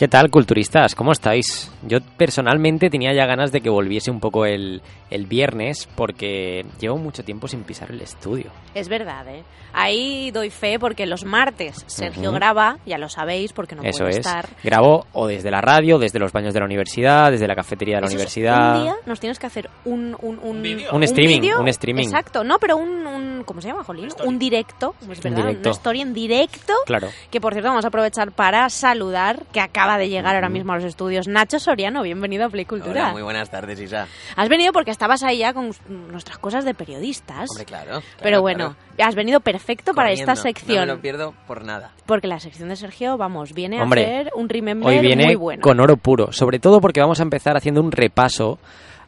[0.03, 0.97] ¿Qué tal, culturistas?
[0.97, 1.71] ¿Cómo estáis?
[1.87, 6.97] Yo personalmente tenía ya ganas de que volviese un poco el, el viernes porque llevo
[6.97, 8.51] mucho tiempo sin pisar el estudio.
[8.75, 9.45] Es verdad, ¿eh?
[9.73, 14.11] Ahí doy fe porque los martes Sergio graba, ya lo sabéis porque no Eso puede
[14.11, 14.17] es.
[14.19, 14.49] estar.
[14.65, 18.01] Grabo o desde la radio, desde los baños de la universidad, desde la cafetería de
[18.01, 18.77] la Eso es, universidad.
[18.79, 20.17] Un día nos tienes que hacer un...
[20.21, 22.03] Un, un, Un streaming, un streaming.
[22.05, 23.07] Exacto, no, pero un...
[23.07, 24.09] un ¿Cómo se llama, Jolín?
[24.25, 25.69] Un directo, es verdad, directo.
[25.71, 26.75] una story en directo.
[26.87, 27.09] Claro.
[27.29, 30.77] Que por cierto vamos a aprovechar para saludar, que acaba de llegar ahora mismo a
[30.77, 33.03] los estudios, Nacho Soriano, bienvenido a Play Cultura.
[33.05, 34.07] Hola, muy buenas tardes, Isa.
[34.37, 37.51] Has venido porque estabas ahí ya con nuestras cosas de periodistas.
[37.51, 38.01] Hombre, claro.
[38.19, 39.09] pero claro, bueno, claro.
[39.09, 40.81] has venido perfecto para esta Corriendo, sección.
[40.81, 41.93] No me lo pierdo por nada.
[42.07, 45.35] Porque la sección de Sergio, vamos, viene Hombre, a hacer un remember Hoy viene muy
[45.37, 45.63] bueno.
[45.63, 48.59] con oro puro, sobre todo porque vamos a empezar haciendo un repaso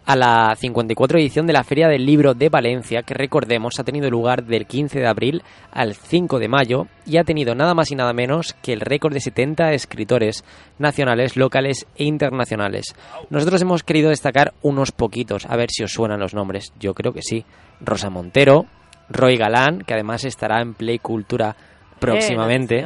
[0.07, 4.11] a la 54 edición de la Feria del Libro de Valencia, que recordemos ha tenido
[4.11, 7.95] lugar del 15 de abril al 5 de mayo y ha tenido nada más y
[7.95, 10.45] nada menos que el récord de 70 escritores
[10.79, 12.95] nacionales, locales e internacionales.
[13.31, 16.73] Nosotros hemos querido destacar unos poquitos, a ver si os suenan los nombres.
[16.79, 17.45] Yo creo que sí.
[17.81, 18.67] Rosa Montero,
[19.09, 21.57] Roy Galán, que además estará en Play Cultura
[21.99, 22.85] próximamente.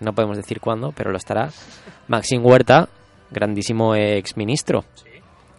[0.00, 1.50] No podemos decir cuándo, pero lo estará.
[2.08, 2.88] Maxim Huerta,
[3.30, 4.84] grandísimo ex ministro.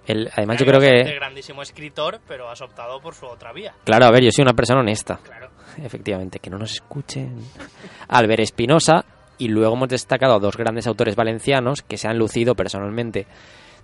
[0.08, 1.16] Además, yo creo que.
[1.16, 3.74] grandísimo escritor, pero has optado por su otra vía.
[3.84, 5.20] Claro, a ver, yo soy una persona honesta.
[5.24, 5.50] Claro.
[5.84, 7.38] Efectivamente, que no nos escuchen.
[8.08, 9.06] Albert Espinosa,
[9.38, 13.28] y luego hemos destacado a dos grandes autores valencianos que se han lucido personalmente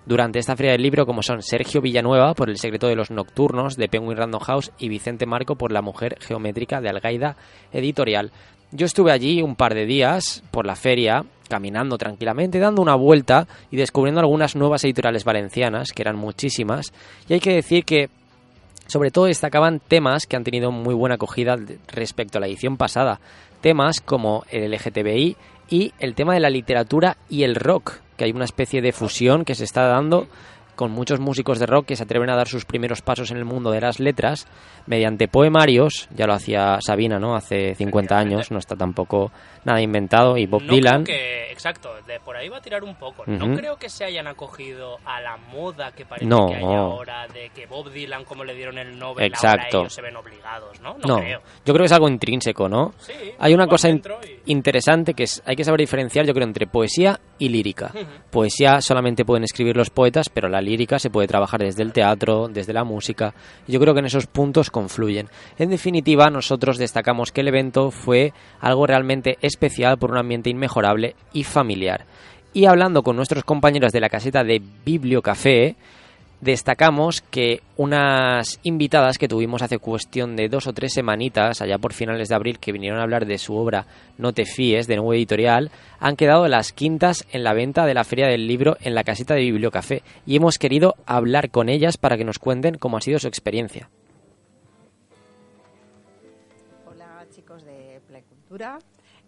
[0.05, 3.77] durante esta feria del libro, como son Sergio Villanueva por El secreto de los nocturnos
[3.77, 7.37] de Penguin Random House y Vicente Marco por La mujer geométrica de Algaida
[7.71, 8.31] Editorial.
[8.75, 13.47] Yo estuve allí un par de días por la feria, caminando tranquilamente, dando una vuelta
[13.69, 16.91] y descubriendo algunas nuevas editoriales valencianas, que eran muchísimas,
[17.29, 18.09] y hay que decir que
[18.87, 21.55] sobre todo destacaban temas que han tenido muy buena acogida
[21.87, 23.19] respecto a la edición pasada.
[23.61, 25.37] Temas como el LGTBI
[25.69, 29.45] y el tema de la literatura y el rock, que hay una especie de fusión
[29.45, 30.27] que se está dando
[30.75, 33.45] con muchos músicos de rock que se atreven a dar sus primeros pasos en el
[33.45, 34.47] mundo de las letras
[34.87, 37.35] mediante poemarios, ya lo hacía Sabina, ¿no?
[37.35, 39.31] Hace 50 años, no está tampoco
[39.65, 41.03] nada inventado, y Bob no Dylan.
[41.05, 43.23] Creo que, exacto, de por ahí va a tirar un poco.
[43.27, 46.47] No creo que se hayan acogido a la moda que parece No.
[46.47, 49.77] que hay ahora de que Bob Dylan, como le dieron el Nobel, Exacto.
[49.77, 50.97] ahora ellos se ven obligados, ¿no?
[51.07, 51.39] No, creo.
[51.65, 52.93] yo creo que es algo intrínseco, ¿no?
[52.99, 56.33] Sí, Hay una cosa in- dentro y- interesante que es, hay que saber diferenciar, yo
[56.33, 57.91] creo, entre poesía y lírica.
[58.31, 62.47] Poesía solamente pueden escribir los poetas, pero la lírica se puede trabajar desde el teatro,
[62.47, 63.33] desde la música.
[63.67, 65.29] Yo creo que en esos puntos confluyen.
[65.57, 71.15] En definitiva, nosotros destacamos que el evento fue algo realmente especial por un ambiente inmejorable
[71.33, 72.05] y familiar.
[72.53, 75.75] Y hablando con nuestros compañeros de la caseta de Bibliocafé,
[76.43, 81.93] destacamos que unas invitadas que tuvimos hace cuestión de dos o tres semanitas, allá por
[81.93, 83.85] finales de abril, que vinieron a hablar de su obra
[84.17, 88.03] No te fíes, de nuevo editorial, han quedado las quintas en la venta de la
[88.03, 92.17] Feria del Libro en la caseta de Bibliocafé y hemos querido hablar con ellas para
[92.17, 93.89] que nos cuenten cómo ha sido su experiencia.
[96.85, 98.79] Hola chicos de Play Cultura.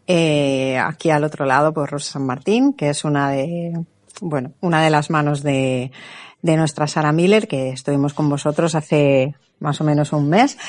[0.05, 3.85] Eh, aquí al otro lado, pues Rosa San Martín, que es una de,
[4.21, 5.91] bueno, una de las manos de,
[6.45, 10.59] de nuestra Sara Miller, que estuvimos con vosotros hace más o menos un mes.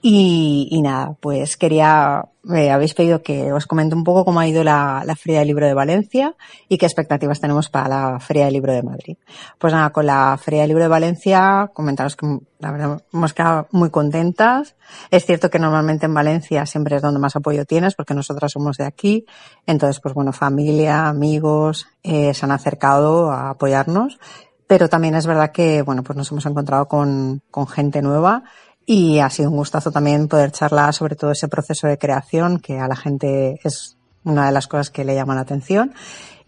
[0.00, 4.46] Y, y nada, pues quería, me habéis pedido que os comente un poco cómo ha
[4.46, 6.34] ido la, la Feria del Libro de Valencia
[6.68, 9.16] y qué expectativas tenemos para la Feria del Libro de Madrid.
[9.58, 13.68] Pues nada, con la Feria del Libro de Valencia, comentaros que la verdad hemos quedado
[13.72, 14.76] muy contentas.
[15.10, 18.78] Es cierto que normalmente en Valencia siempre es donde más apoyo tienes porque nosotras somos
[18.78, 19.26] de aquí.
[19.66, 24.18] Entonces, pues bueno, familia, amigos, eh, se han acercado a apoyarnos.
[24.66, 28.42] Pero también es verdad que, bueno, pues nos hemos encontrado con, con gente nueva
[28.84, 32.78] y ha sido un gustazo también poder charlar sobre todo ese proceso de creación que
[32.78, 35.94] a la gente es una de las cosas que le llama la atención.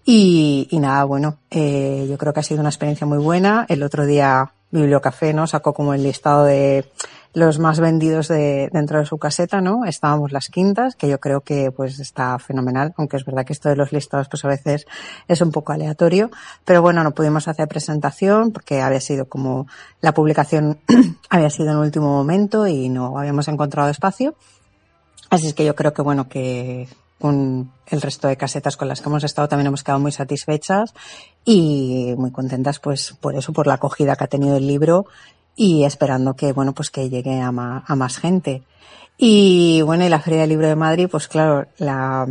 [0.04, 3.66] Y, y nada, bueno, eh, yo creo que ha sido una experiencia muy buena.
[3.68, 5.46] El otro día Bibliocafé ¿no?
[5.46, 6.90] sacó como el listado de
[7.38, 9.85] los más vendidos de, dentro de su caseta, ¿no?
[9.85, 13.68] Estábamos las quintas, que yo creo que pues está fenomenal, aunque es verdad que esto
[13.68, 14.87] de los listados pues a veces
[15.29, 16.31] es un poco aleatorio,
[16.64, 19.66] pero bueno, no pudimos hacer presentación porque había sido como
[20.01, 20.79] la publicación
[21.31, 24.35] había sido en último momento y no habíamos encontrado espacio.
[25.31, 26.88] Así es que yo creo que bueno, que
[27.20, 30.94] con el resto de casetas con las que hemos estado también hemos quedado muy satisfechas
[31.44, 35.07] y muy contentas pues por eso, por la acogida que ha tenido el libro
[35.59, 38.62] y esperando que bueno pues que llegue a, a más gente.
[39.18, 42.29] Y bueno, y la Feria del Libro de Madrid, pues claro, la,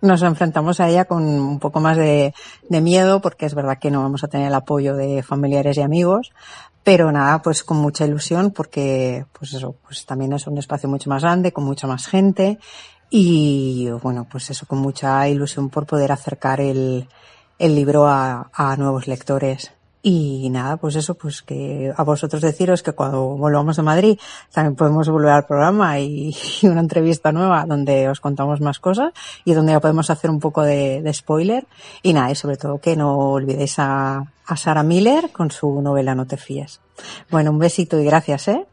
[0.00, 2.34] nos enfrentamos a ella con un poco más de,
[2.68, 5.82] de miedo porque es verdad que no vamos a tener el apoyo de familiares y
[5.82, 6.32] amigos,
[6.82, 11.08] pero nada, pues con mucha ilusión porque pues eso, pues también es un espacio mucho
[11.08, 12.58] más grande, con mucha más gente
[13.08, 17.08] y bueno, pues eso, con mucha ilusión por poder acercar el,
[17.60, 19.77] el libro a, a nuevos lectores.
[20.00, 24.18] Y nada, pues eso, pues que a vosotros deciros que cuando volvamos de Madrid
[24.52, 29.12] también podemos volver al programa y, una entrevista nueva donde os contamos más cosas
[29.44, 31.66] y donde ya podemos hacer un poco de, de spoiler.
[32.02, 36.14] Y nada, y sobre todo que no olvidéis a, a Sara Miller con su novela
[36.14, 36.80] No te fíes.
[37.30, 38.66] Bueno, un besito y gracias, ¿eh?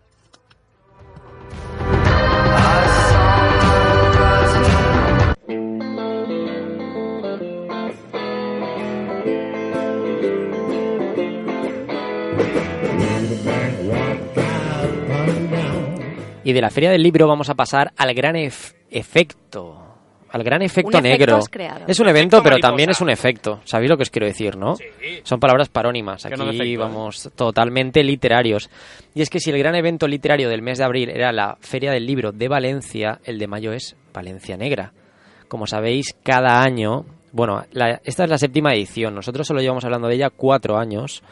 [16.45, 19.81] Y de la Feria del Libro vamos a pasar al gran ef- efecto.
[20.31, 21.39] Al gran efecto Un negro.
[21.88, 22.60] Es un evento, Efecto pero mariposa.
[22.69, 23.62] también es un efecto.
[23.63, 24.75] ¿Sabéis lo que os quiero decir, no?
[25.23, 26.25] Son palabras parónimas.
[26.38, 26.77] No Aquí ¿eh?
[26.77, 28.69] vamos totalmente literarios.
[29.13, 31.91] Y es que si el gran evento literario del mes de abril era la Feria
[31.91, 34.91] del Libro de Valencia, el de mayo es Valencia Negra.
[35.47, 39.15] Como sabéis, cada año, bueno, la- esta es la séptima edición.
[39.15, 41.23] Nosotros solo llevamos hablando de ella cuatro años,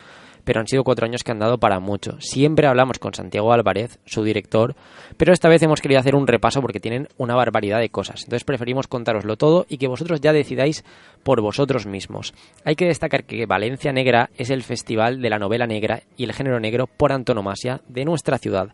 [0.43, 2.19] pero han sido cuatro años que han dado para mucho.
[2.19, 4.75] Siempre hablamos con Santiago Álvarez, su director,
[5.17, 8.21] pero esta vez hemos querido hacer un repaso porque tienen una barbaridad de cosas.
[8.23, 10.83] Entonces preferimos contároslo todo y que vosotros ya decidáis
[11.23, 12.33] por vosotros mismos.
[12.65, 16.33] Hay que destacar que Valencia Negra es el festival de la novela negra y el
[16.33, 18.73] género negro por antonomasia de nuestra ciudad.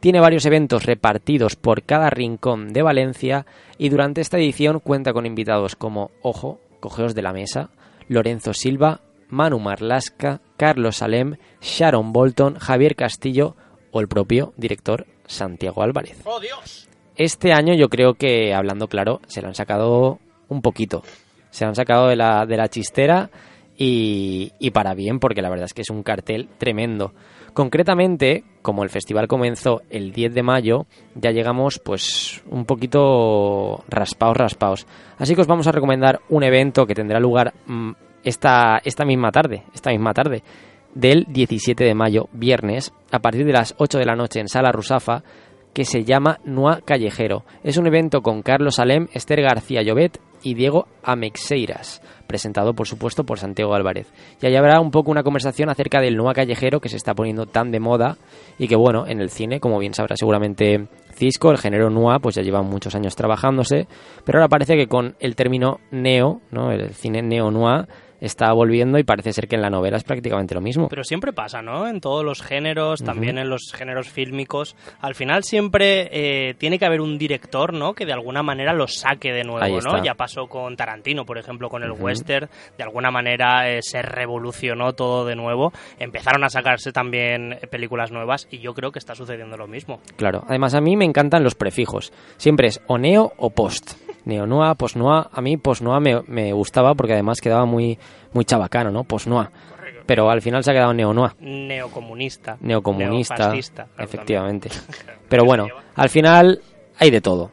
[0.00, 3.44] Tiene varios eventos repartidos por cada rincón de Valencia
[3.76, 7.68] y durante esta edición cuenta con invitados como, ojo, cogeos de la mesa,
[8.08, 13.56] Lorenzo Silva, Manu Marlasca, Carlos Salem, Sharon Bolton, Javier Castillo
[13.92, 16.20] o el propio director Santiago Álvarez.
[16.26, 16.86] ¡Oh, Dios!
[17.16, 20.18] Este año yo creo que, hablando claro, se lo han sacado
[20.48, 21.02] un poquito.
[21.48, 23.30] Se lo han sacado de la, de la chistera
[23.74, 27.14] y, y para bien, porque la verdad es que es un cartel tremendo.
[27.54, 34.36] Concretamente, como el festival comenzó el 10 de mayo, ya llegamos pues un poquito raspaos,
[34.36, 34.86] raspaos.
[35.16, 37.92] Así que os vamos a recomendar un evento que tendrá lugar mm,
[38.24, 40.42] esta, esta misma tarde, esta misma tarde.
[40.94, 44.72] del 17 de mayo, viernes, a partir de las 8 de la noche en Sala
[44.72, 45.22] Rusafa,
[45.72, 47.44] que se llama Noa Callejero.
[47.62, 53.24] Es un evento con Carlos Alem, Esther García Llobet y Diego Amexeiras, presentado por supuesto
[53.24, 54.12] por Santiago Álvarez.
[54.40, 57.46] Y ahí habrá un poco una conversación acerca del Noa Callejero que se está poniendo
[57.46, 58.16] tan de moda
[58.58, 62.34] y que bueno, en el cine, como bien sabrá seguramente Cisco, el género Noa, pues
[62.34, 63.86] ya lleva muchos años trabajándose,
[64.24, 66.72] pero ahora parece que con el término neo, ¿no?
[66.72, 67.86] el cine neo-noa,
[68.20, 70.88] está volviendo y parece ser que en la novela es prácticamente lo mismo.
[70.88, 71.88] Pero siempre pasa, ¿no?
[71.88, 74.76] En todos los géneros, también en los géneros fílmicos.
[75.00, 77.94] Al final siempre eh, tiene que haber un director, ¿no?
[77.94, 79.80] Que de alguna manera lo saque de nuevo.
[79.80, 80.04] ¿no?
[80.04, 82.48] Ya pasó con Tarantino, por ejemplo, con el western.
[82.76, 85.72] De alguna manera eh, se revolucionó todo de nuevo.
[85.98, 90.00] Empezaron a sacarse también eh, películas nuevas y yo creo que está sucediendo lo mismo.
[90.16, 92.12] Claro, además a mí me encantan los prefijos.
[92.36, 94.09] Siempre es o neo o post.
[94.24, 95.30] Neo-noa, post-noa.
[95.32, 97.98] A mí post-noa me, me gustaba porque además quedaba muy,
[98.32, 99.04] muy chabacano, ¿no?
[99.04, 99.50] Post-noa.
[100.06, 101.36] Pero al final se ha quedado neo-noa.
[101.38, 102.56] Neocomunista.
[102.60, 104.68] Neocomunista, neofascista, claro, efectivamente.
[105.28, 106.60] Pero bueno, al final
[106.98, 107.50] hay de todo.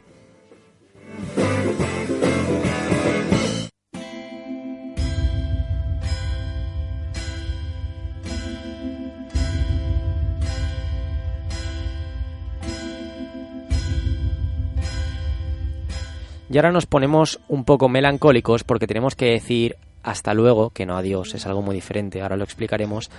[16.50, 20.96] Y ahora nos ponemos un poco melancólicos porque tenemos que decir hasta luego, que no
[20.96, 23.10] adiós, es algo muy diferente, ahora lo explicaremos,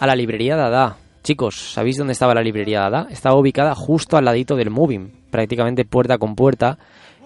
[0.00, 0.96] a la librería Dada.
[1.22, 3.06] Chicos, ¿sabéis dónde estaba la librería Dada?
[3.10, 6.78] Estaba ubicada justo al ladito del Moving, prácticamente puerta con puerta,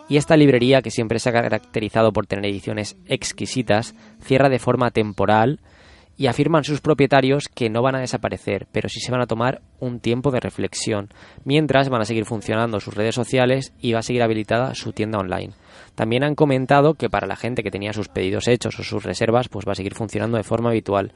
[0.08, 4.90] y esta librería, que siempre se ha caracterizado por tener ediciones exquisitas, cierra de forma
[4.90, 5.60] temporal
[6.16, 9.60] y afirman sus propietarios que no van a desaparecer, pero sí se van a tomar
[9.80, 11.08] un tiempo de reflexión,
[11.44, 15.18] mientras van a seguir funcionando sus redes sociales y va a seguir habilitada su tienda
[15.18, 15.52] online.
[15.94, 19.48] También han comentado que para la gente que tenía sus pedidos hechos o sus reservas,
[19.48, 21.12] pues va a seguir funcionando de forma habitual.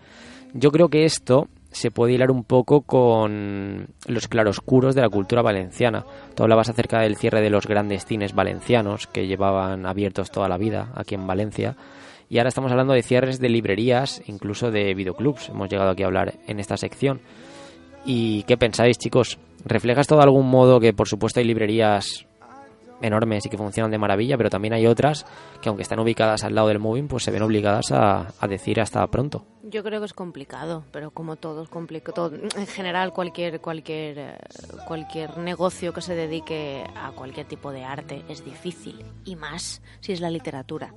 [0.53, 5.43] Yo creo que esto se puede hilar un poco con los claroscuros de la cultura
[5.43, 6.05] valenciana.
[6.35, 10.59] Tú hablabas acerca del cierre de los grandes cines valencianos que llevaban abiertos toda la
[10.59, 11.77] vida aquí en Valencia.
[12.31, 15.49] Y ahora estamos hablando de cierres de librerías, incluso de videoclubs.
[15.49, 17.20] Hemos llegado aquí a hablar en esta sección.
[18.07, 19.41] ¿Y qué pensáis, chicos?
[19.64, 22.26] ¿Refleja esto de algún modo que, por supuesto, hay librerías
[23.03, 25.27] enormes y que funcionan de maravilla, pero también hay otras
[25.61, 28.81] que, aunque están ubicadas al lado del moving, pues se ven obligadas a, a decir
[28.81, 29.45] hasta pronto?
[29.63, 34.39] Yo creo que es complicado, pero como todo es complicado, en general cualquier cualquier eh,
[34.87, 40.13] cualquier negocio que se dedique a cualquier tipo de arte es difícil y más si
[40.13, 40.95] es la literatura,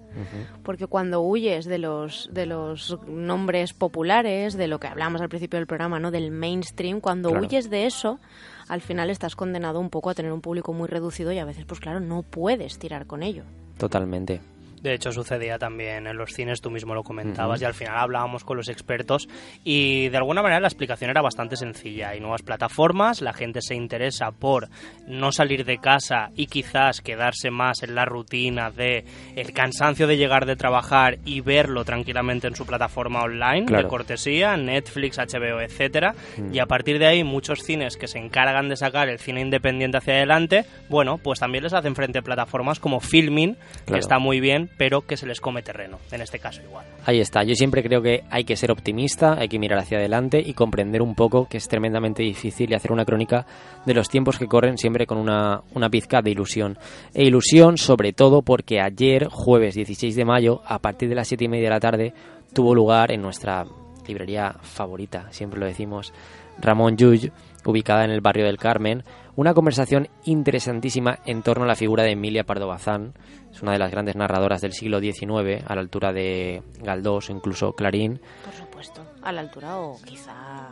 [0.64, 5.60] porque cuando huyes de los de los nombres populares, de lo que hablamos al principio
[5.60, 6.10] del programa, ¿no?
[6.12, 7.46] del mainstream, cuando Claro.
[7.46, 8.20] huyes de eso,
[8.68, 11.66] al final estás condenado un poco a tener un público muy reducido y a veces
[11.66, 13.44] pues claro, no puedes tirar con ello.
[13.78, 14.42] Totalmente.
[14.84, 18.44] De hecho, sucedía también en los cines, tú mismo lo comentabas, y al final hablábamos
[18.44, 19.28] con los expertos
[19.64, 22.10] y de alguna manera la explicación era bastante sencilla.
[22.10, 24.68] Hay nuevas plataformas, la gente se interesa por
[25.08, 29.06] no salir de casa y quizás quedarse más en la rutina de
[29.36, 33.84] el cansancio de llegar de trabajar y verlo tranquilamente en su plataforma online Claro.
[33.84, 36.14] de cortesía, Netflix, HBO, etcétera.
[36.38, 36.54] Mm.
[36.54, 39.98] Y a partir de ahí muchos cines que se encargan de sacar el cine independiente
[39.98, 43.56] hacia adelante, bueno, pues también les hacen frente a plataformas como Filmin,
[43.86, 46.86] que está muy bien, pero que se les come terreno, en este caso igual.
[47.06, 47.44] Ahí está.
[47.44, 51.02] Yo siempre creo que hay que ser optimista, hay que mirar hacia adelante y comprender
[51.02, 53.46] un poco que es tremendamente difícil y hacer una crónica
[53.86, 56.78] de los tiempos que corren siempre con una, una pizca de ilusión.
[57.14, 61.46] E ilusión sobre todo porque ayer, jueves 16 de mayo, a partir de las 7
[61.46, 62.14] y media de la tarde,
[62.54, 63.66] tuvo lugar en nuestra
[64.08, 66.14] librería favorita, siempre lo decimos,
[66.60, 67.32] Ramón Llull,
[67.66, 69.04] ubicada en el barrio del Carmen,
[69.36, 73.14] una conversación interesantísima en torno a la figura de Emilia Pardo Bazán.
[73.52, 77.34] Es una de las grandes narradoras del siglo XIX, a la altura de Galdós o
[77.34, 78.20] incluso Clarín.
[78.46, 80.70] Por supuesto, a la altura o quizá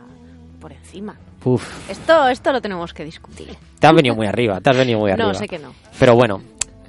[0.60, 1.16] por encima.
[1.44, 3.48] Uf, Esto, esto lo tenemos que discutir.
[3.80, 5.28] te has venido muy arriba, te has venido muy arriba.
[5.28, 5.72] No, sé que no.
[5.98, 6.40] Pero bueno,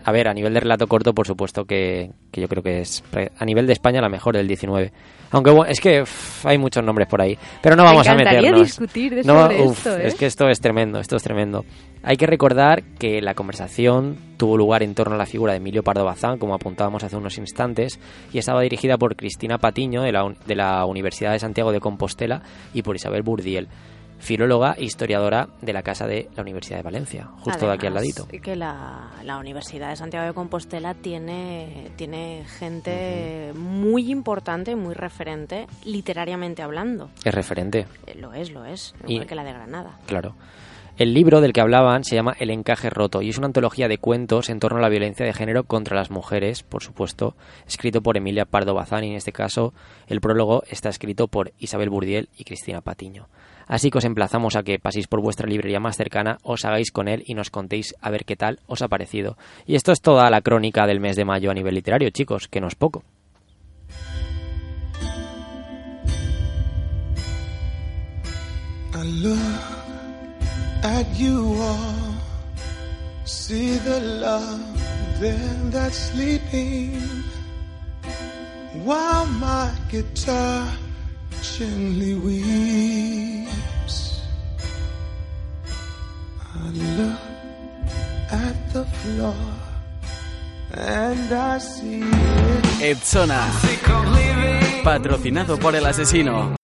[0.05, 3.03] a ver, a nivel de relato corto, por supuesto que, que yo creo que es
[3.37, 4.91] a nivel de España la mejor del 19.
[5.33, 6.03] Aunque bueno, es que
[6.45, 7.37] hay muchos nombres por ahí.
[7.61, 8.61] Pero no Me vamos a meternos.
[8.61, 10.07] discutir de- no, sobre uf, esto, ¿eh?
[10.07, 11.65] Es que esto es tremendo, esto es tremendo.
[12.03, 15.83] Hay que recordar que la conversación tuvo lugar en torno a la figura de Emilio
[15.83, 17.99] Pardo Bazán, como apuntábamos hace unos instantes,
[18.31, 22.41] y estaba dirigida por Cristina Patiño, de la, de la Universidad de Santiago de Compostela,
[22.73, 23.67] y por Isabel Burdiel,
[24.23, 27.93] filóloga e historiadora de la Casa de la Universidad de Valencia, justo de aquí al
[27.93, 28.25] ladito.
[28.27, 35.67] que la, la Universidad de Santiago de Compostela tiene, tiene gente muy importante, muy referente,
[35.85, 37.09] literariamente hablando.
[37.23, 37.85] Es referente.
[38.07, 38.95] Eh, Lo es, lo es.
[39.07, 39.99] Y- Igual que la de Granada.
[40.07, 40.35] Claro.
[40.95, 43.97] El libro del que hablaban se llama El encaje roto y es una antología de
[43.97, 47.35] cuentos en torno a la violencia de género contra las mujeres, por supuesto,
[47.67, 49.73] escrito por Emilia Pardo Bazán y en este caso
[50.07, 53.27] el prólogo está escrito por Isabel Burdiel y Cristina Patiño.
[53.67, 57.07] Así que os emplazamos a que paséis por vuestra librería más cercana, os hagáis con
[57.07, 59.37] él y nos contéis a ver qué tal os ha parecido.
[59.65, 62.61] Y esto es toda la crónica del mes de mayo a nivel literario, chicos, que
[62.61, 63.03] no es poco.
[81.43, 83.97] Gently weeps.
[86.55, 87.19] I look
[88.31, 89.35] at the floor
[90.71, 92.65] and I see it.
[92.81, 93.51] Edzona.
[94.83, 96.55] Patrocinado por el asesino.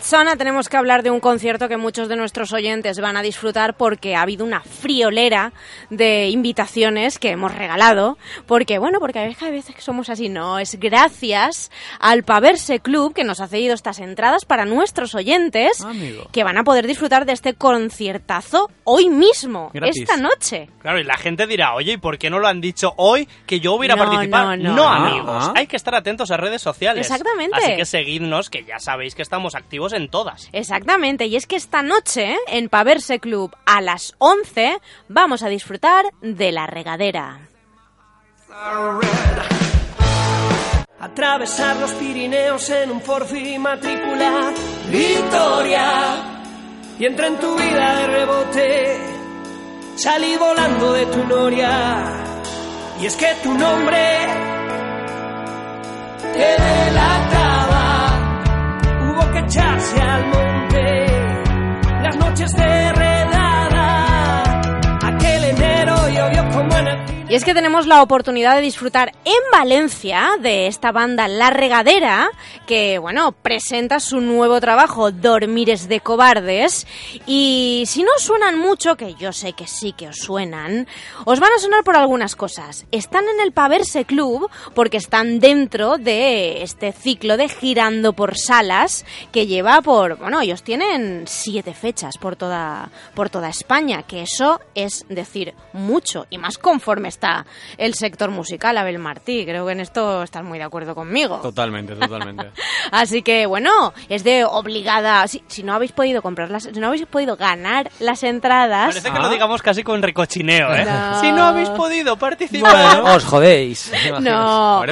[0.00, 4.14] Tenemos que hablar de un concierto que muchos de nuestros oyentes van a disfrutar porque
[4.14, 5.52] ha habido una friolera
[5.90, 8.18] de invitaciones que hemos regalado.
[8.46, 13.40] Porque, bueno, porque a veces, somos así, no, es gracias al Paverse Club que nos
[13.40, 16.28] ha cedido estas entradas para nuestros oyentes Amigo.
[16.30, 20.02] que van a poder disfrutar de este conciertazo hoy mismo, Gratis.
[20.02, 20.68] esta noche.
[20.80, 23.60] Claro, y la gente dirá, oye, ¿y por qué no lo han dicho hoy que
[23.60, 24.56] yo hubiera No, participado?
[24.56, 24.88] no, no.
[24.88, 25.52] amigos, Ah.
[25.56, 27.06] hay que estar atentos a redes sociales.
[27.10, 27.56] Exactamente.
[27.56, 30.48] Así que seguidnos, que ya sabéis que estamos activos en todas.
[30.52, 34.78] Exactamente, y es que esta noche en Paverse Club a las 11
[35.08, 37.48] vamos a disfrutar de la regadera.
[40.98, 44.52] Atravesar los Pirineos en un Forfi matrícula
[44.90, 45.90] Victoria
[46.98, 48.96] Y entré en tu vida de rebote
[49.96, 52.24] Salí volando de tu noria
[52.98, 54.55] Y es que tu nombre
[62.54, 62.75] noches
[67.28, 72.30] Y es que tenemos la oportunidad de disfrutar en Valencia de esta banda La Regadera,
[72.68, 76.86] que, bueno, presenta su nuevo trabajo, Dormires de Cobardes.
[77.26, 80.86] Y si no os suenan mucho, que yo sé que sí que os suenan,
[81.24, 82.86] os van a sonar por algunas cosas.
[82.92, 89.04] Están en el Paverse Club porque están dentro de este ciclo de Girando por Salas,
[89.32, 94.60] que lleva por, bueno, ellos tienen siete fechas por toda, por toda España, que eso
[94.76, 97.46] es decir mucho, y más conforme está
[97.78, 99.44] el sector musical, Abel Martí.
[99.44, 101.38] Creo que en esto estás muy de acuerdo conmigo.
[101.38, 102.50] Totalmente, totalmente.
[102.92, 105.26] Así que bueno, es de obligada.
[105.26, 108.94] Si, si no habéis podido comprarlas, si no habéis podido ganar las entradas.
[108.94, 110.84] Parece que lo digamos casi con recochineo, ¿eh?
[110.84, 111.20] No.
[111.20, 113.00] Si no habéis podido participar.
[113.00, 113.92] Os jodéis.
[114.20, 114.82] No.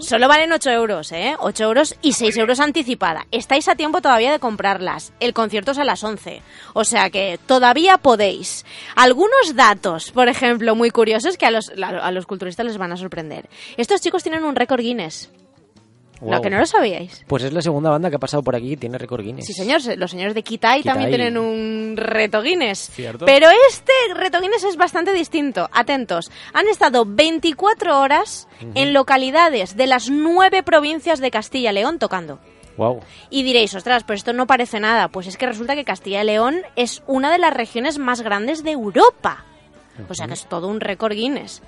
[0.00, 1.34] Solo valen 8 euros, ¿eh?
[1.38, 3.26] 8 euros y 6 euros anticipada.
[3.30, 5.12] Estáis a tiempo todavía de comprarlas.
[5.20, 6.42] El concierto es a las 11.
[6.74, 8.64] O sea que todavía podéis.
[8.96, 12.96] Algunos datos, por ejemplo, muy curiosos que a los, a los culturistas les van a
[12.96, 13.48] sorprender.
[13.76, 15.30] Estos chicos tienen un récord Guinness.
[16.20, 16.40] Lo Guau.
[16.42, 17.24] que no lo sabíais.
[17.26, 19.44] Pues es la segunda banda que ha pasado por aquí que tiene récord Guinness.
[19.44, 20.92] Sí, señor, los señores de Kitai, Kitai.
[20.92, 22.90] también tienen un reto Guinness.
[22.92, 23.26] Cierto.
[23.26, 25.68] Pero este reto Guinness es bastante distinto.
[25.72, 26.30] Atentos.
[26.52, 28.46] Han estado 24 horas
[28.76, 32.38] en localidades de las nueve provincias de Castilla y León tocando.
[32.76, 33.00] Wow.
[33.28, 35.08] Y diréis, ostras, pero esto no parece nada.
[35.08, 38.62] Pues es que resulta que Castilla y León es una de las regiones más grandes
[38.62, 39.44] de Europa.
[40.08, 41.62] O sea que es todo un récord Guinness.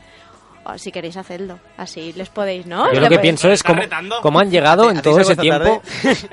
[0.66, 2.90] O si queréis hacerlo, así les podéis, ¿no?
[2.92, 3.82] Yo lo que pienso es cómo,
[4.22, 5.82] cómo han llegado en todo ese tiempo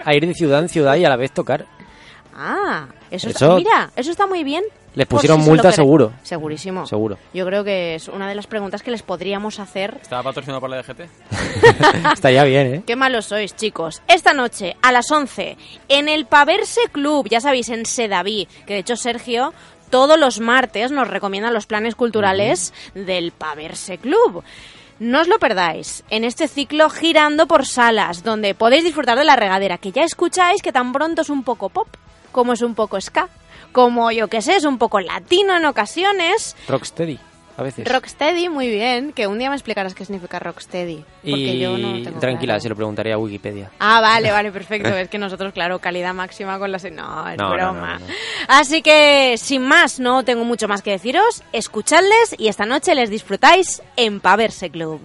[0.05, 1.65] a ir de ciudad en ciudad y a la vez tocar.
[2.33, 4.63] Ah, eso, Eso- está, mira, eso está muy bien.
[4.93, 6.11] Les Por pusieron si se lo multa seguro.
[6.23, 6.85] Segurísimo.
[6.85, 7.17] Seguro.
[7.33, 9.97] Yo creo que es una de las preguntas que les podríamos hacer.
[10.01, 11.01] ¿Estaba patrocinado por la DGT?
[12.13, 12.83] Estaría bien, ¿eh?
[12.85, 14.01] Qué malos sois, chicos.
[14.07, 18.79] Esta noche, a las 11, en el Paverse Club, ya sabéis, en Sedaví, que de
[18.79, 19.53] hecho Sergio
[19.91, 24.43] todos los martes nos recomienda los planes culturales del Paverse Club.
[24.99, 29.35] No os lo perdáis en este ciclo girando por salas, donde podéis disfrutar de la
[29.35, 31.87] regadera, que ya escucháis que tan pronto es un poco pop,
[32.31, 33.27] como es un poco ska,
[33.71, 36.55] como yo que sé, es un poco latino en ocasiones.
[36.67, 37.19] Rocksteady,
[37.61, 37.87] a veces.
[37.87, 40.97] Rocksteady, muy bien, que un día me explicarás qué significa Rocksteady.
[41.21, 42.59] Porque y yo no tengo tranquila, claro.
[42.61, 43.71] se lo preguntaré a Wikipedia.
[43.79, 44.89] Ah, vale, vale, perfecto.
[44.89, 46.83] Es que nosotros, claro, calidad máxima con las...
[46.91, 47.93] No, es No, broma.
[47.93, 48.13] no, no, no.
[48.47, 51.43] Así que, sin más, no tengo mucho más que deciros.
[51.53, 54.99] Escuchadles y esta noche les disfrutáis en Paverse Club.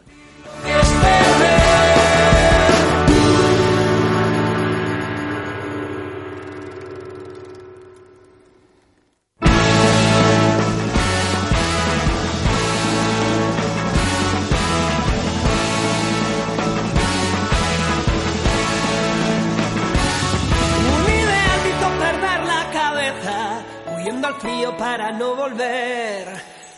[25.06, 26.26] Para no volver.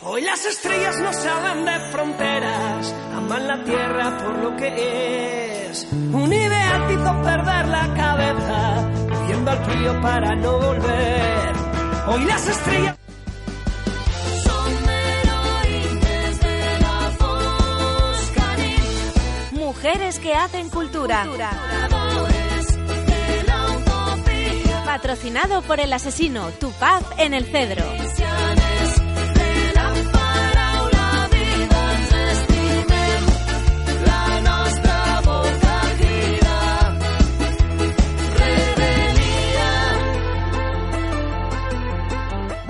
[0.03, 5.87] Hoy las estrellas no saben de fronteras, aman la tierra por lo que es.
[5.93, 8.89] Un ideal hizo perder la cabeza,
[9.26, 11.53] viendo al frío para no volver.
[12.09, 12.97] Hoy las estrellas...
[19.53, 21.24] Mujeres que hacen cultura.
[24.89, 26.72] Patrocinado por el asesino, tu
[27.18, 27.84] en el cedro.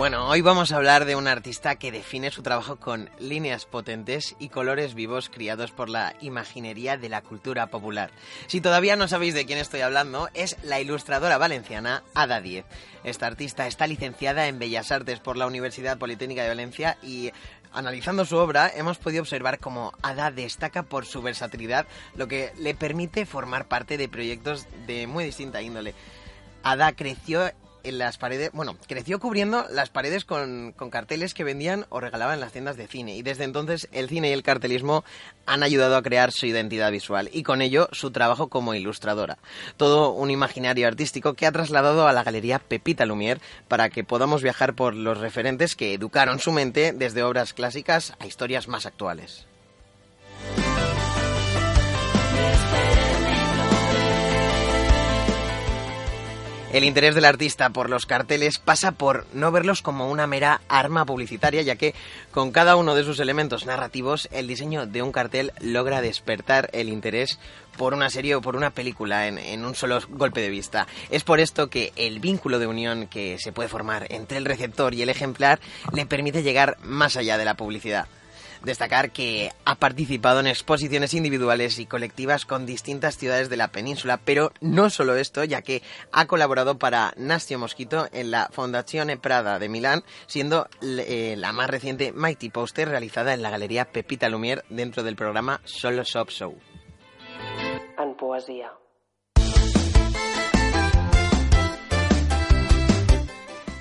[0.09, 4.37] Bueno, hoy vamos a hablar de un artista que define su trabajo con líneas potentes
[4.39, 8.11] y colores vivos criados por la imaginería de la cultura popular.
[8.47, 12.65] Si todavía no sabéis de quién estoy hablando, es la ilustradora valenciana Ada Diez.
[13.05, 17.31] Esta artista está licenciada en Bellas Artes por la Universidad Politécnica de Valencia y
[17.71, 21.87] Analizando su obra, hemos podido observar cómo Ada destaca por su versatilidad,
[22.17, 25.93] lo que le permite formar parte de proyectos de muy distinta índole.
[26.63, 27.53] Ada creció
[27.85, 32.35] en las paredes, bueno, creció cubriendo las paredes con, con, carteles que vendían o regalaban
[32.35, 33.17] en las tiendas de cine.
[33.17, 35.05] Y desde entonces el cine y el cartelismo
[35.47, 39.39] han ayudado a crear su identidad visual y con ello su trabajo como ilustradora.
[39.77, 44.43] Todo un imaginario artístico que ha trasladado a la galería Pepita Lumière para que podamos
[44.43, 49.48] viajar por los referentes que educaron su mente desde obras clásicas a historias más actuales.
[56.71, 61.07] El interés del artista por los carteles pasa por no verlos como una mera arma
[61.07, 61.95] publicitaria, ya que
[62.31, 66.91] con cada uno de sus elementos narrativos, el diseño de un cartel logra despertar el
[66.91, 67.39] interés
[67.79, 70.87] por una serie o por una película en, un solo golpe de vista.
[71.09, 74.93] Es por esto que el vínculo de unión que se puede formar entre el receptor
[74.93, 75.61] y el ejemplar
[75.95, 78.09] le permite llegar más allá de la publicidad.
[78.65, 84.21] Destacar que ha participado en exposiciones individuales y colectivas con distintas ciudades de la península,
[84.25, 85.83] pero no solo esto, ya que
[86.13, 91.71] ha colaborado para Nastio Mosquito en la Fondazione Prada de Milán, siendo eh, la más
[91.71, 96.57] reciente Mighty Poster realizada en la Galería Pepita Lumière dentro del programa Solo Shop Show.
[97.99, 98.88] En.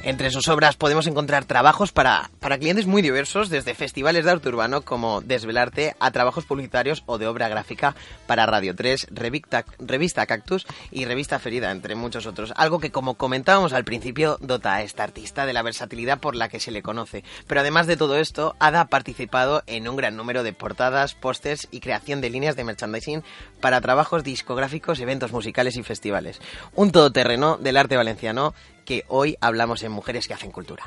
[0.03, 4.47] Entre sus obras podemos encontrar trabajos para, para, clientes muy diversos, desde festivales de arte
[4.47, 7.95] urbano como Desvelarte a trabajos publicitarios o de obra gráfica
[8.25, 12.53] para Radio 3, Revista, Revista Cactus y Revista Ferida, entre muchos otros.
[12.55, 16.47] Algo que, como comentábamos al principio, dota a esta artista de la versatilidad por la
[16.47, 17.23] que se le conoce.
[17.47, 21.67] Pero además de todo esto, Ada ha participado en un gran número de portadas, pósters
[21.69, 23.23] y creación de líneas de merchandising
[23.59, 26.39] para trabajos discográficos, eventos musicales y festivales.
[26.75, 28.53] Un todoterreno del arte valenciano
[28.87, 30.85] que hoy hablamos en Mujeres que hacen cultura.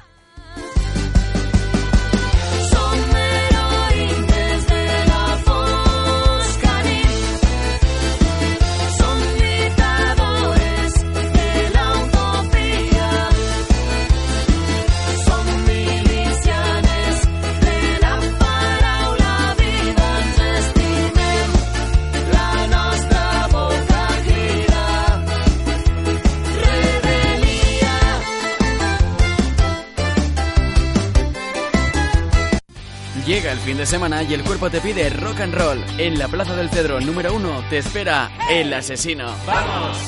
[33.31, 35.81] Llega el fin de semana y el cuerpo te pide rock and roll.
[35.99, 39.33] En la Plaza del Cedro número uno te espera El Asesino.
[39.47, 39.99] ¡Vamos!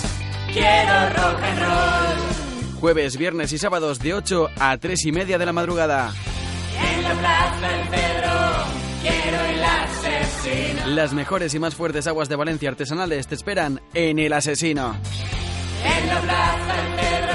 [0.53, 2.81] ¡Quiero rock and roll!
[2.81, 6.13] Jueves, viernes y sábados de 8 a 3 y media de la madrugada.
[6.77, 8.33] En la Plaza del Cedro
[9.03, 10.87] quiero el asesino.
[10.89, 14.97] Las mejores y más fuertes aguas de Valencia artesanales te esperan en El Asesino.
[15.85, 17.32] En la Plaza del Cedro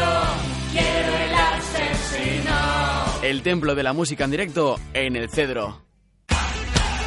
[3.23, 5.86] El templo de la música en directo en el Cedro.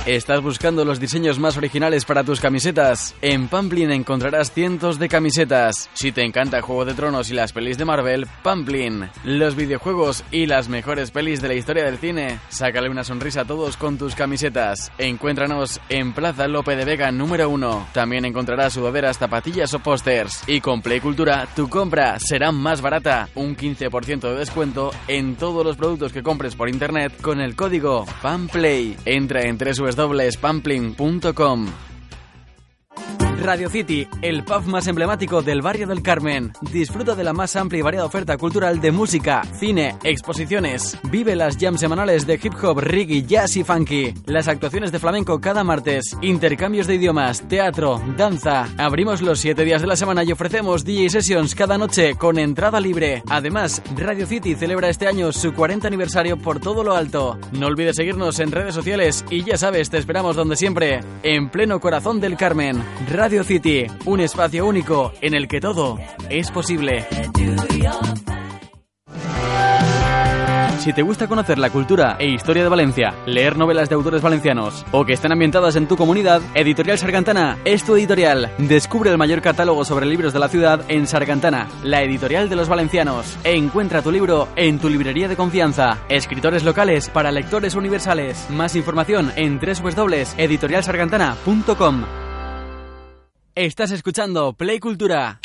[0.07, 3.15] ¿Estás buscando los diseños más originales para tus camisetas?
[3.21, 5.91] En Pamplin encontrarás cientos de camisetas.
[5.93, 9.11] Si te encanta Juego de Tronos y las pelis de Marvel, Pamplin.
[9.25, 12.41] Los videojuegos y las mejores pelis de la historia del cine.
[12.49, 14.91] Sácale una sonrisa a todos con tus camisetas.
[14.97, 17.89] Encuéntranos en Plaza Lope de Vega número 1.
[17.93, 20.45] También encontrarás sudaderas, zapatillas o pósters.
[20.47, 23.29] Y con Play Cultura, tu compra será más barata.
[23.35, 28.07] Un 15% de descuento en todos los productos que compres por internet con el código
[28.23, 28.97] PAMPLAY.
[29.05, 29.59] Entra en
[29.97, 31.90] www.pamplin.com
[33.41, 36.53] Radio City, el pub más emblemático del barrio del Carmen.
[36.73, 40.99] Disfruta de la más amplia y variada oferta cultural de música, cine, exposiciones.
[41.11, 44.13] Vive las jams semanales de hip hop, reggae, jazz y funky.
[44.27, 46.17] Las actuaciones de flamenco cada martes.
[46.21, 48.69] Intercambios de idiomas, teatro, danza.
[48.77, 52.79] Abrimos los 7 días de la semana y ofrecemos DJ sessions cada noche con entrada
[52.79, 53.23] libre.
[53.29, 57.39] Además, Radio City celebra este año su 40 aniversario por todo lo alto.
[57.53, 61.81] No olvides seguirnos en redes sociales y ya sabes, te esperamos donde siempre, en pleno
[61.81, 62.83] corazón del Carmen.
[63.31, 67.07] City, un espacio único en el que todo es posible.
[70.81, 74.85] Si te gusta conocer la cultura e historia de Valencia, leer novelas de autores valencianos
[74.93, 78.51] o que estén ambientadas en tu comunidad, Editorial Sargantana es tu editorial.
[78.59, 82.69] Descubre el mayor catálogo sobre libros de la ciudad en Sargantana, la editorial de los
[82.69, 83.37] valencianos.
[83.45, 85.99] E encuentra tu libro en tu librería de confianza.
[86.09, 88.47] Escritores locales para lectores universales.
[88.51, 92.30] Más información en www.editorialsargantana.com.
[93.57, 95.41] Estás escuchando Play Cultura.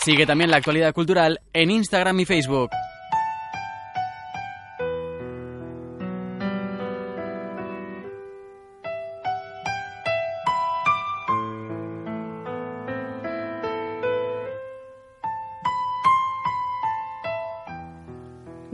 [0.00, 2.70] Sigue también la actualidad cultural en Instagram y Facebook.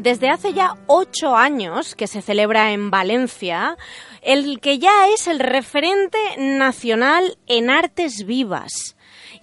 [0.06, 3.76] Desde hace ya ocho años que se celebra en Valencia,
[4.22, 8.95] el que ya es el referente nacional en artes vivas.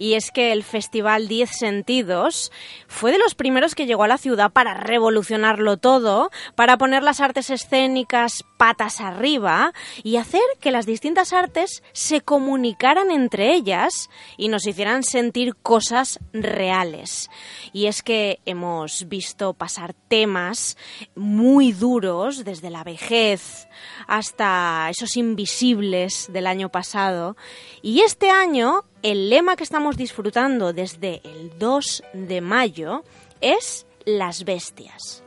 [0.03, 2.51] Y es que el Festival Diez Sentidos
[2.89, 7.21] fue de los primeros que llegó a la ciudad para revolucionarlo todo, para poner las
[7.21, 9.71] artes escénicas patas arriba
[10.03, 16.19] y hacer que las distintas artes se comunicaran entre ellas y nos hicieran sentir cosas
[16.33, 17.29] reales.
[17.71, 20.75] Y es que hemos visto pasar temas
[21.15, 23.69] muy duros, desde la vejez
[24.07, 27.37] hasta esos invisibles del año pasado.
[27.81, 33.03] Y este año el lema que estamos disfrutando desde el 2 de mayo
[33.41, 35.23] es las bestias.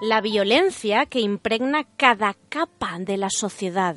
[0.00, 3.96] La violencia que impregna cada capa de la sociedad.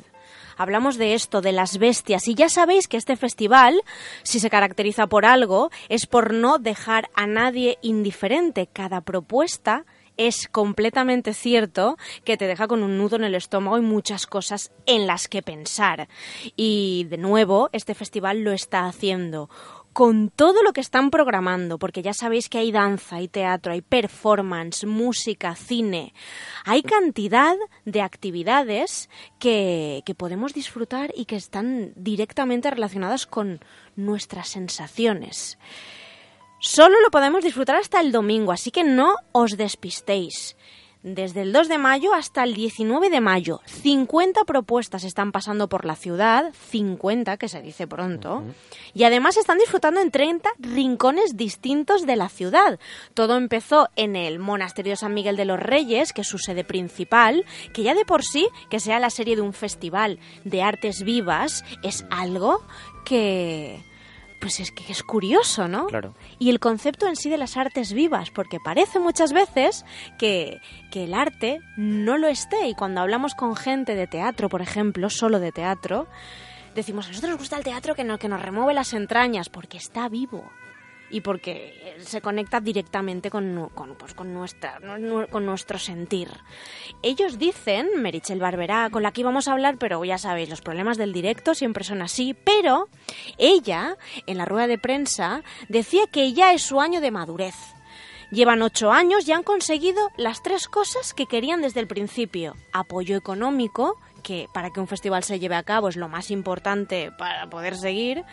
[0.56, 3.80] Hablamos de esto, de las bestias, y ya sabéis que este festival,
[4.24, 8.68] si se caracteriza por algo, es por no dejar a nadie indiferente.
[8.70, 9.84] Cada propuesta
[10.26, 14.70] es completamente cierto que te deja con un nudo en el estómago y muchas cosas
[14.84, 16.08] en las que pensar.
[16.56, 19.48] Y de nuevo, este festival lo está haciendo
[19.94, 23.80] con todo lo que están programando, porque ya sabéis que hay danza, hay teatro, hay
[23.80, 26.14] performance, música, cine,
[26.64, 33.60] hay cantidad de actividades que, que, podemos disfrutar y que están directamente relacionadas con
[33.96, 35.58] nuestras sensaciones.
[36.62, 40.58] Solo lo podemos disfrutar hasta el domingo, así que no os despistéis.
[41.02, 45.86] Desde el 2 de mayo hasta el 19 de mayo, 50 propuestas están pasando por
[45.86, 48.42] la ciudad, 50 que se dice pronto,
[48.92, 52.78] y además están disfrutando en 30 rincones distintos de la ciudad.
[53.14, 57.46] Todo empezó en el Monasterio San Miguel de los Reyes, que es su sede principal,
[57.72, 61.64] que ya de por sí, que sea la serie de un festival de artes vivas,
[61.82, 62.62] es algo
[63.06, 63.82] que
[64.40, 65.86] pues es que es curioso, ¿no?
[65.86, 66.14] Claro.
[66.38, 69.84] Y el concepto en sí de las artes vivas, porque parece muchas veces
[70.18, 70.60] que,
[70.90, 72.68] que el arte no lo esté.
[72.68, 76.08] Y cuando hablamos con gente de teatro, por ejemplo, solo de teatro,
[76.74, 79.76] decimos, a nosotros nos gusta el teatro que, no, que nos remueve las entrañas, porque
[79.76, 80.50] está vivo
[81.10, 84.78] y porque se conecta directamente con, con, pues, con, nuestra,
[85.30, 86.28] con nuestro sentir.
[87.02, 90.96] Ellos dicen, Merichel Barberá, con la que íbamos a hablar, pero ya sabéis, los problemas
[90.96, 92.88] del directo siempre son así, pero
[93.38, 93.96] ella,
[94.26, 97.54] en la rueda de prensa, decía que ya es su año de madurez.
[98.30, 102.54] Llevan ocho años y han conseguido las tres cosas que querían desde el principio.
[102.72, 107.12] Apoyo económico, que para que un festival se lleve a cabo es lo más importante
[107.12, 108.24] para poder seguir,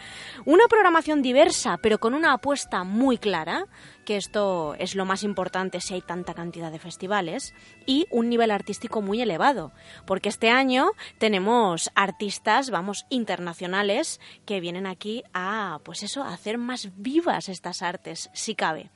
[0.45, 3.65] una programación diversa pero con una apuesta muy clara,
[4.05, 7.53] que esto es lo más importante si hay tanta cantidad de festivales,
[7.85, 9.71] y un nivel artístico muy elevado,
[10.05, 16.57] porque este año tenemos artistas, vamos, internacionales que vienen aquí a pues eso, a hacer
[16.57, 18.91] más vivas estas artes, si cabe.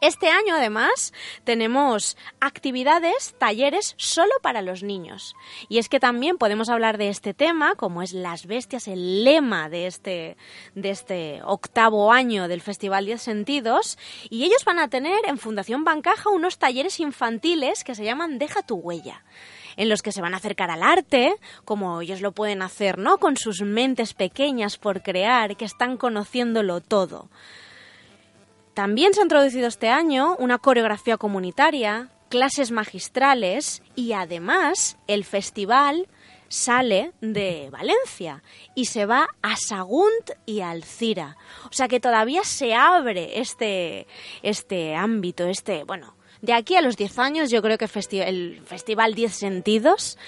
[0.00, 5.34] Este año, además, tenemos actividades, talleres solo para los niños.
[5.68, 9.68] Y es que también podemos hablar de este tema, como es Las Bestias, el lema
[9.68, 10.36] de este,
[10.76, 13.98] de este octavo año del Festival Diez Sentidos.
[14.30, 18.62] Y ellos van a tener en Fundación Bancaja unos talleres infantiles que se llaman Deja
[18.62, 19.24] tu huella
[19.76, 23.18] en los que se van a acercar al arte, como ellos lo pueden hacer, ¿no?
[23.18, 27.30] Con sus mentes pequeñas por crear, que están conociéndolo todo.
[28.78, 36.06] También se ha introducido este año una coreografía comunitaria, clases magistrales y además el festival
[36.46, 38.44] sale de Valencia
[38.76, 41.36] y se va a Sagunt y Alcira.
[41.64, 44.06] O sea que todavía se abre este,
[44.44, 49.14] este ámbito, este, bueno, de aquí a los 10 años yo creo que el Festival
[49.14, 50.18] 10 Sentidos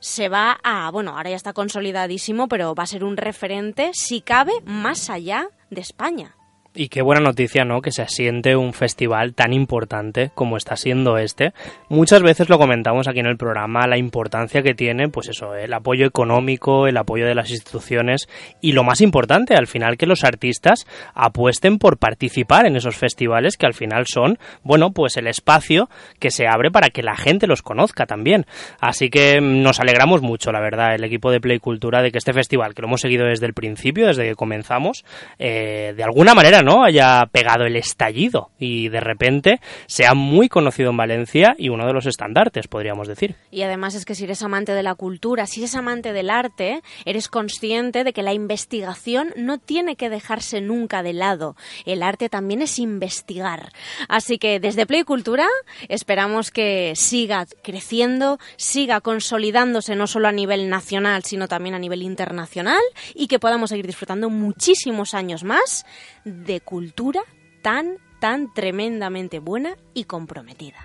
[0.00, 4.22] se va a, bueno, ahora ya está consolidadísimo, pero va a ser un referente, si
[4.22, 6.34] cabe, más allá de España.
[6.74, 7.82] Y qué buena noticia, ¿no?
[7.82, 11.52] Que se asiente un festival tan importante como está siendo este.
[11.90, 15.70] Muchas veces lo comentamos aquí en el programa, la importancia que tiene, pues eso, el
[15.74, 18.26] apoyo económico, el apoyo de las instituciones
[18.62, 23.58] y lo más importante, al final, que los artistas apuesten por participar en esos festivales
[23.58, 27.46] que al final son, bueno, pues el espacio que se abre para que la gente
[27.46, 28.46] los conozca también.
[28.80, 32.32] Así que nos alegramos mucho, la verdad, el equipo de Play Cultura de que este
[32.32, 35.04] festival, que lo hemos seguido desde el principio, desde que comenzamos,
[35.38, 36.84] eh, de alguna manera, ¿no?
[36.84, 41.92] Haya pegado el estallido y de repente sea muy conocido en Valencia y uno de
[41.92, 43.36] los estandartes, podríamos decir.
[43.50, 46.82] Y además es que si eres amante de la cultura, si eres amante del arte,
[47.04, 51.56] eres consciente de que la investigación no tiene que dejarse nunca de lado.
[51.84, 53.72] El arte también es investigar.
[54.08, 55.46] Así que desde Play Cultura
[55.88, 62.02] esperamos que siga creciendo, siga consolidándose no solo a nivel nacional, sino también a nivel
[62.02, 62.82] internacional
[63.14, 65.84] y que podamos seguir disfrutando muchísimos años más
[66.24, 67.22] de cultura
[67.62, 70.78] tan, tan tremendamente buena y comprometida.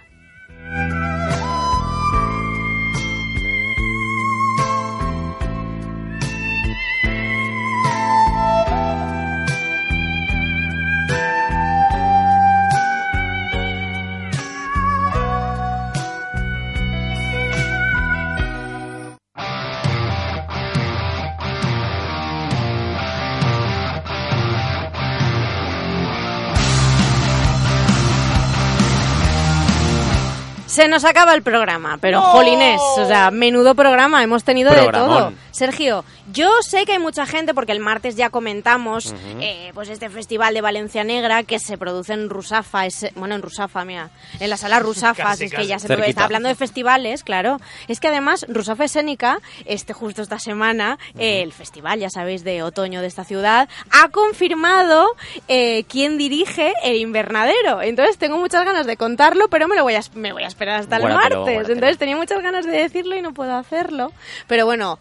[30.78, 35.34] Se nos acaba el programa, pero jolines, o sea, menudo programa, hemos tenido de todo.
[35.50, 39.12] Sergio, yo sé que hay mucha gente, porque el martes ya comentamos,
[39.42, 43.42] eh, pues este festival de Valencia Negra que se produce en Rusafa, es- bueno, en
[43.42, 46.10] Rusafa, mira, en la sala Rusafa, Casi, es que ya se Cerquita.
[46.10, 47.60] está hablando de festivales, claro.
[47.88, 52.62] Es que además, Rusafa Escénica, este justo esta semana, eh, el festival, ya sabéis, de
[52.62, 55.08] otoño de esta ciudad, ha confirmado
[55.48, 57.82] eh, quién dirige el invernadero.
[57.82, 60.67] Entonces tengo muchas ganas de contarlo, pero me lo voy a, me voy a esperar
[60.70, 61.38] hasta el martes.
[61.38, 61.74] guárdatelo.
[61.74, 64.12] Entonces tenía muchas ganas de decirlo y no puedo hacerlo.
[64.48, 65.00] Pero bueno,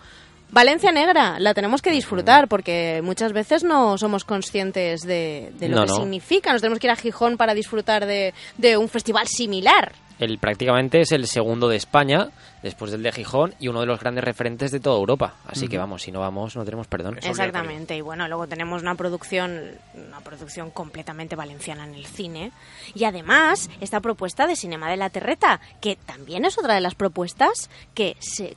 [0.51, 5.77] Valencia Negra la tenemos que disfrutar porque muchas veces no somos conscientes de, de lo
[5.77, 5.97] No, que no.
[5.97, 6.53] significa.
[6.53, 9.93] Nos tenemos que ir a Gijón para disfrutar de, de un festival similar.
[10.19, 12.29] El prácticamente es el segundo de España,
[12.62, 15.34] después del de Gijón, y uno de los grandes referentes de toda Europa.
[15.46, 17.18] Así que vamos, si no vamos, no tenemos perdón.
[17.22, 22.52] Exactamente, y bueno, luego tenemos una producción, una producción completamente valenciana en el cine.
[22.94, 26.94] Y además, esta propuesta de Cinema de la Terreta, que también es otra de las
[26.94, 28.57] propuestas que se,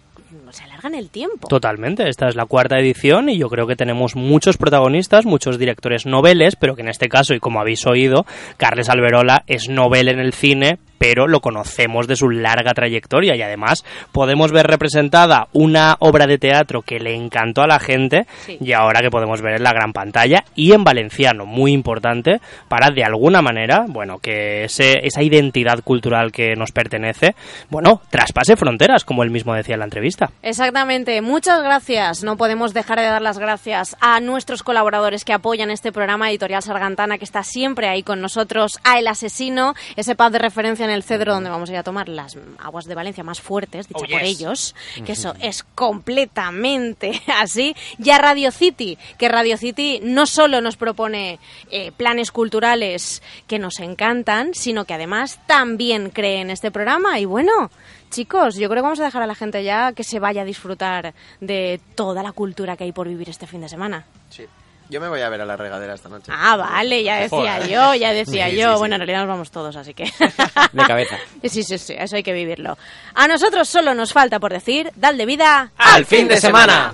[0.52, 1.48] se alargan el tiempo.
[1.48, 6.06] Totalmente, esta es la cuarta edición y yo creo que tenemos muchos protagonistas, muchos directores
[6.06, 8.26] noveles, pero que en este caso, y como habéis oído,
[8.58, 13.42] Carles Alberola es novel en el cine, pero lo conocemos de su larga trayectoria y
[13.42, 18.58] además podemos ver representada una obra de teatro que le encantó a la gente Sí.
[18.62, 22.90] y ahora que podemos ver en la gran pantalla y en valenciano, muy importante para
[22.92, 27.36] de alguna manera, bueno, que ese, esa identidad cultural que nos pertenece,
[27.70, 30.32] bueno, traspase fronteras, como él mismo decía en la entrevista.
[30.42, 32.24] Exactamente, muchas gracias.
[32.24, 36.62] No podemos dejar de dar las gracias a nuestros colaboradores que apoyan este programa Editorial
[36.62, 40.92] Sargantana, que está siempre ahí con nosotros, a El Asesino, ese pub de referencia en
[40.92, 44.00] el Cedro donde vamos a ir a tomar las aguas de Valencia más fuertes, dicha
[44.00, 44.76] Oh, por ellos,
[45.06, 50.78] que eso es completamente así, y a Radio City, que Radio City no solo nos
[50.78, 51.40] propone
[51.72, 57.26] eh, planes culturales que nos encantan, sino que además también cree en este programa y
[57.26, 57.72] bueno...
[58.10, 60.46] Chicos, yo creo que vamos a dejar a la gente ya que se vaya a
[60.46, 64.04] disfrutar de toda la cultura que hay por vivir este fin de semana.
[64.32, 64.46] Sí.
[64.90, 66.32] Yo me voy a ver a la regadera esta noche.
[66.36, 67.70] Ah, vale, ya decía Joder.
[67.70, 68.68] yo, ya decía Sí, yo.
[68.70, 68.80] sí, sí.
[68.80, 70.06] Bueno, en realidad nos vamos todos, así que...
[70.74, 71.18] De cabeza.
[71.44, 72.78] Sí, sí, sí, eso hay que vivirlo.
[73.14, 76.94] A nosotros solo nos falta por decir, dal de vida ¡Al fin de semana!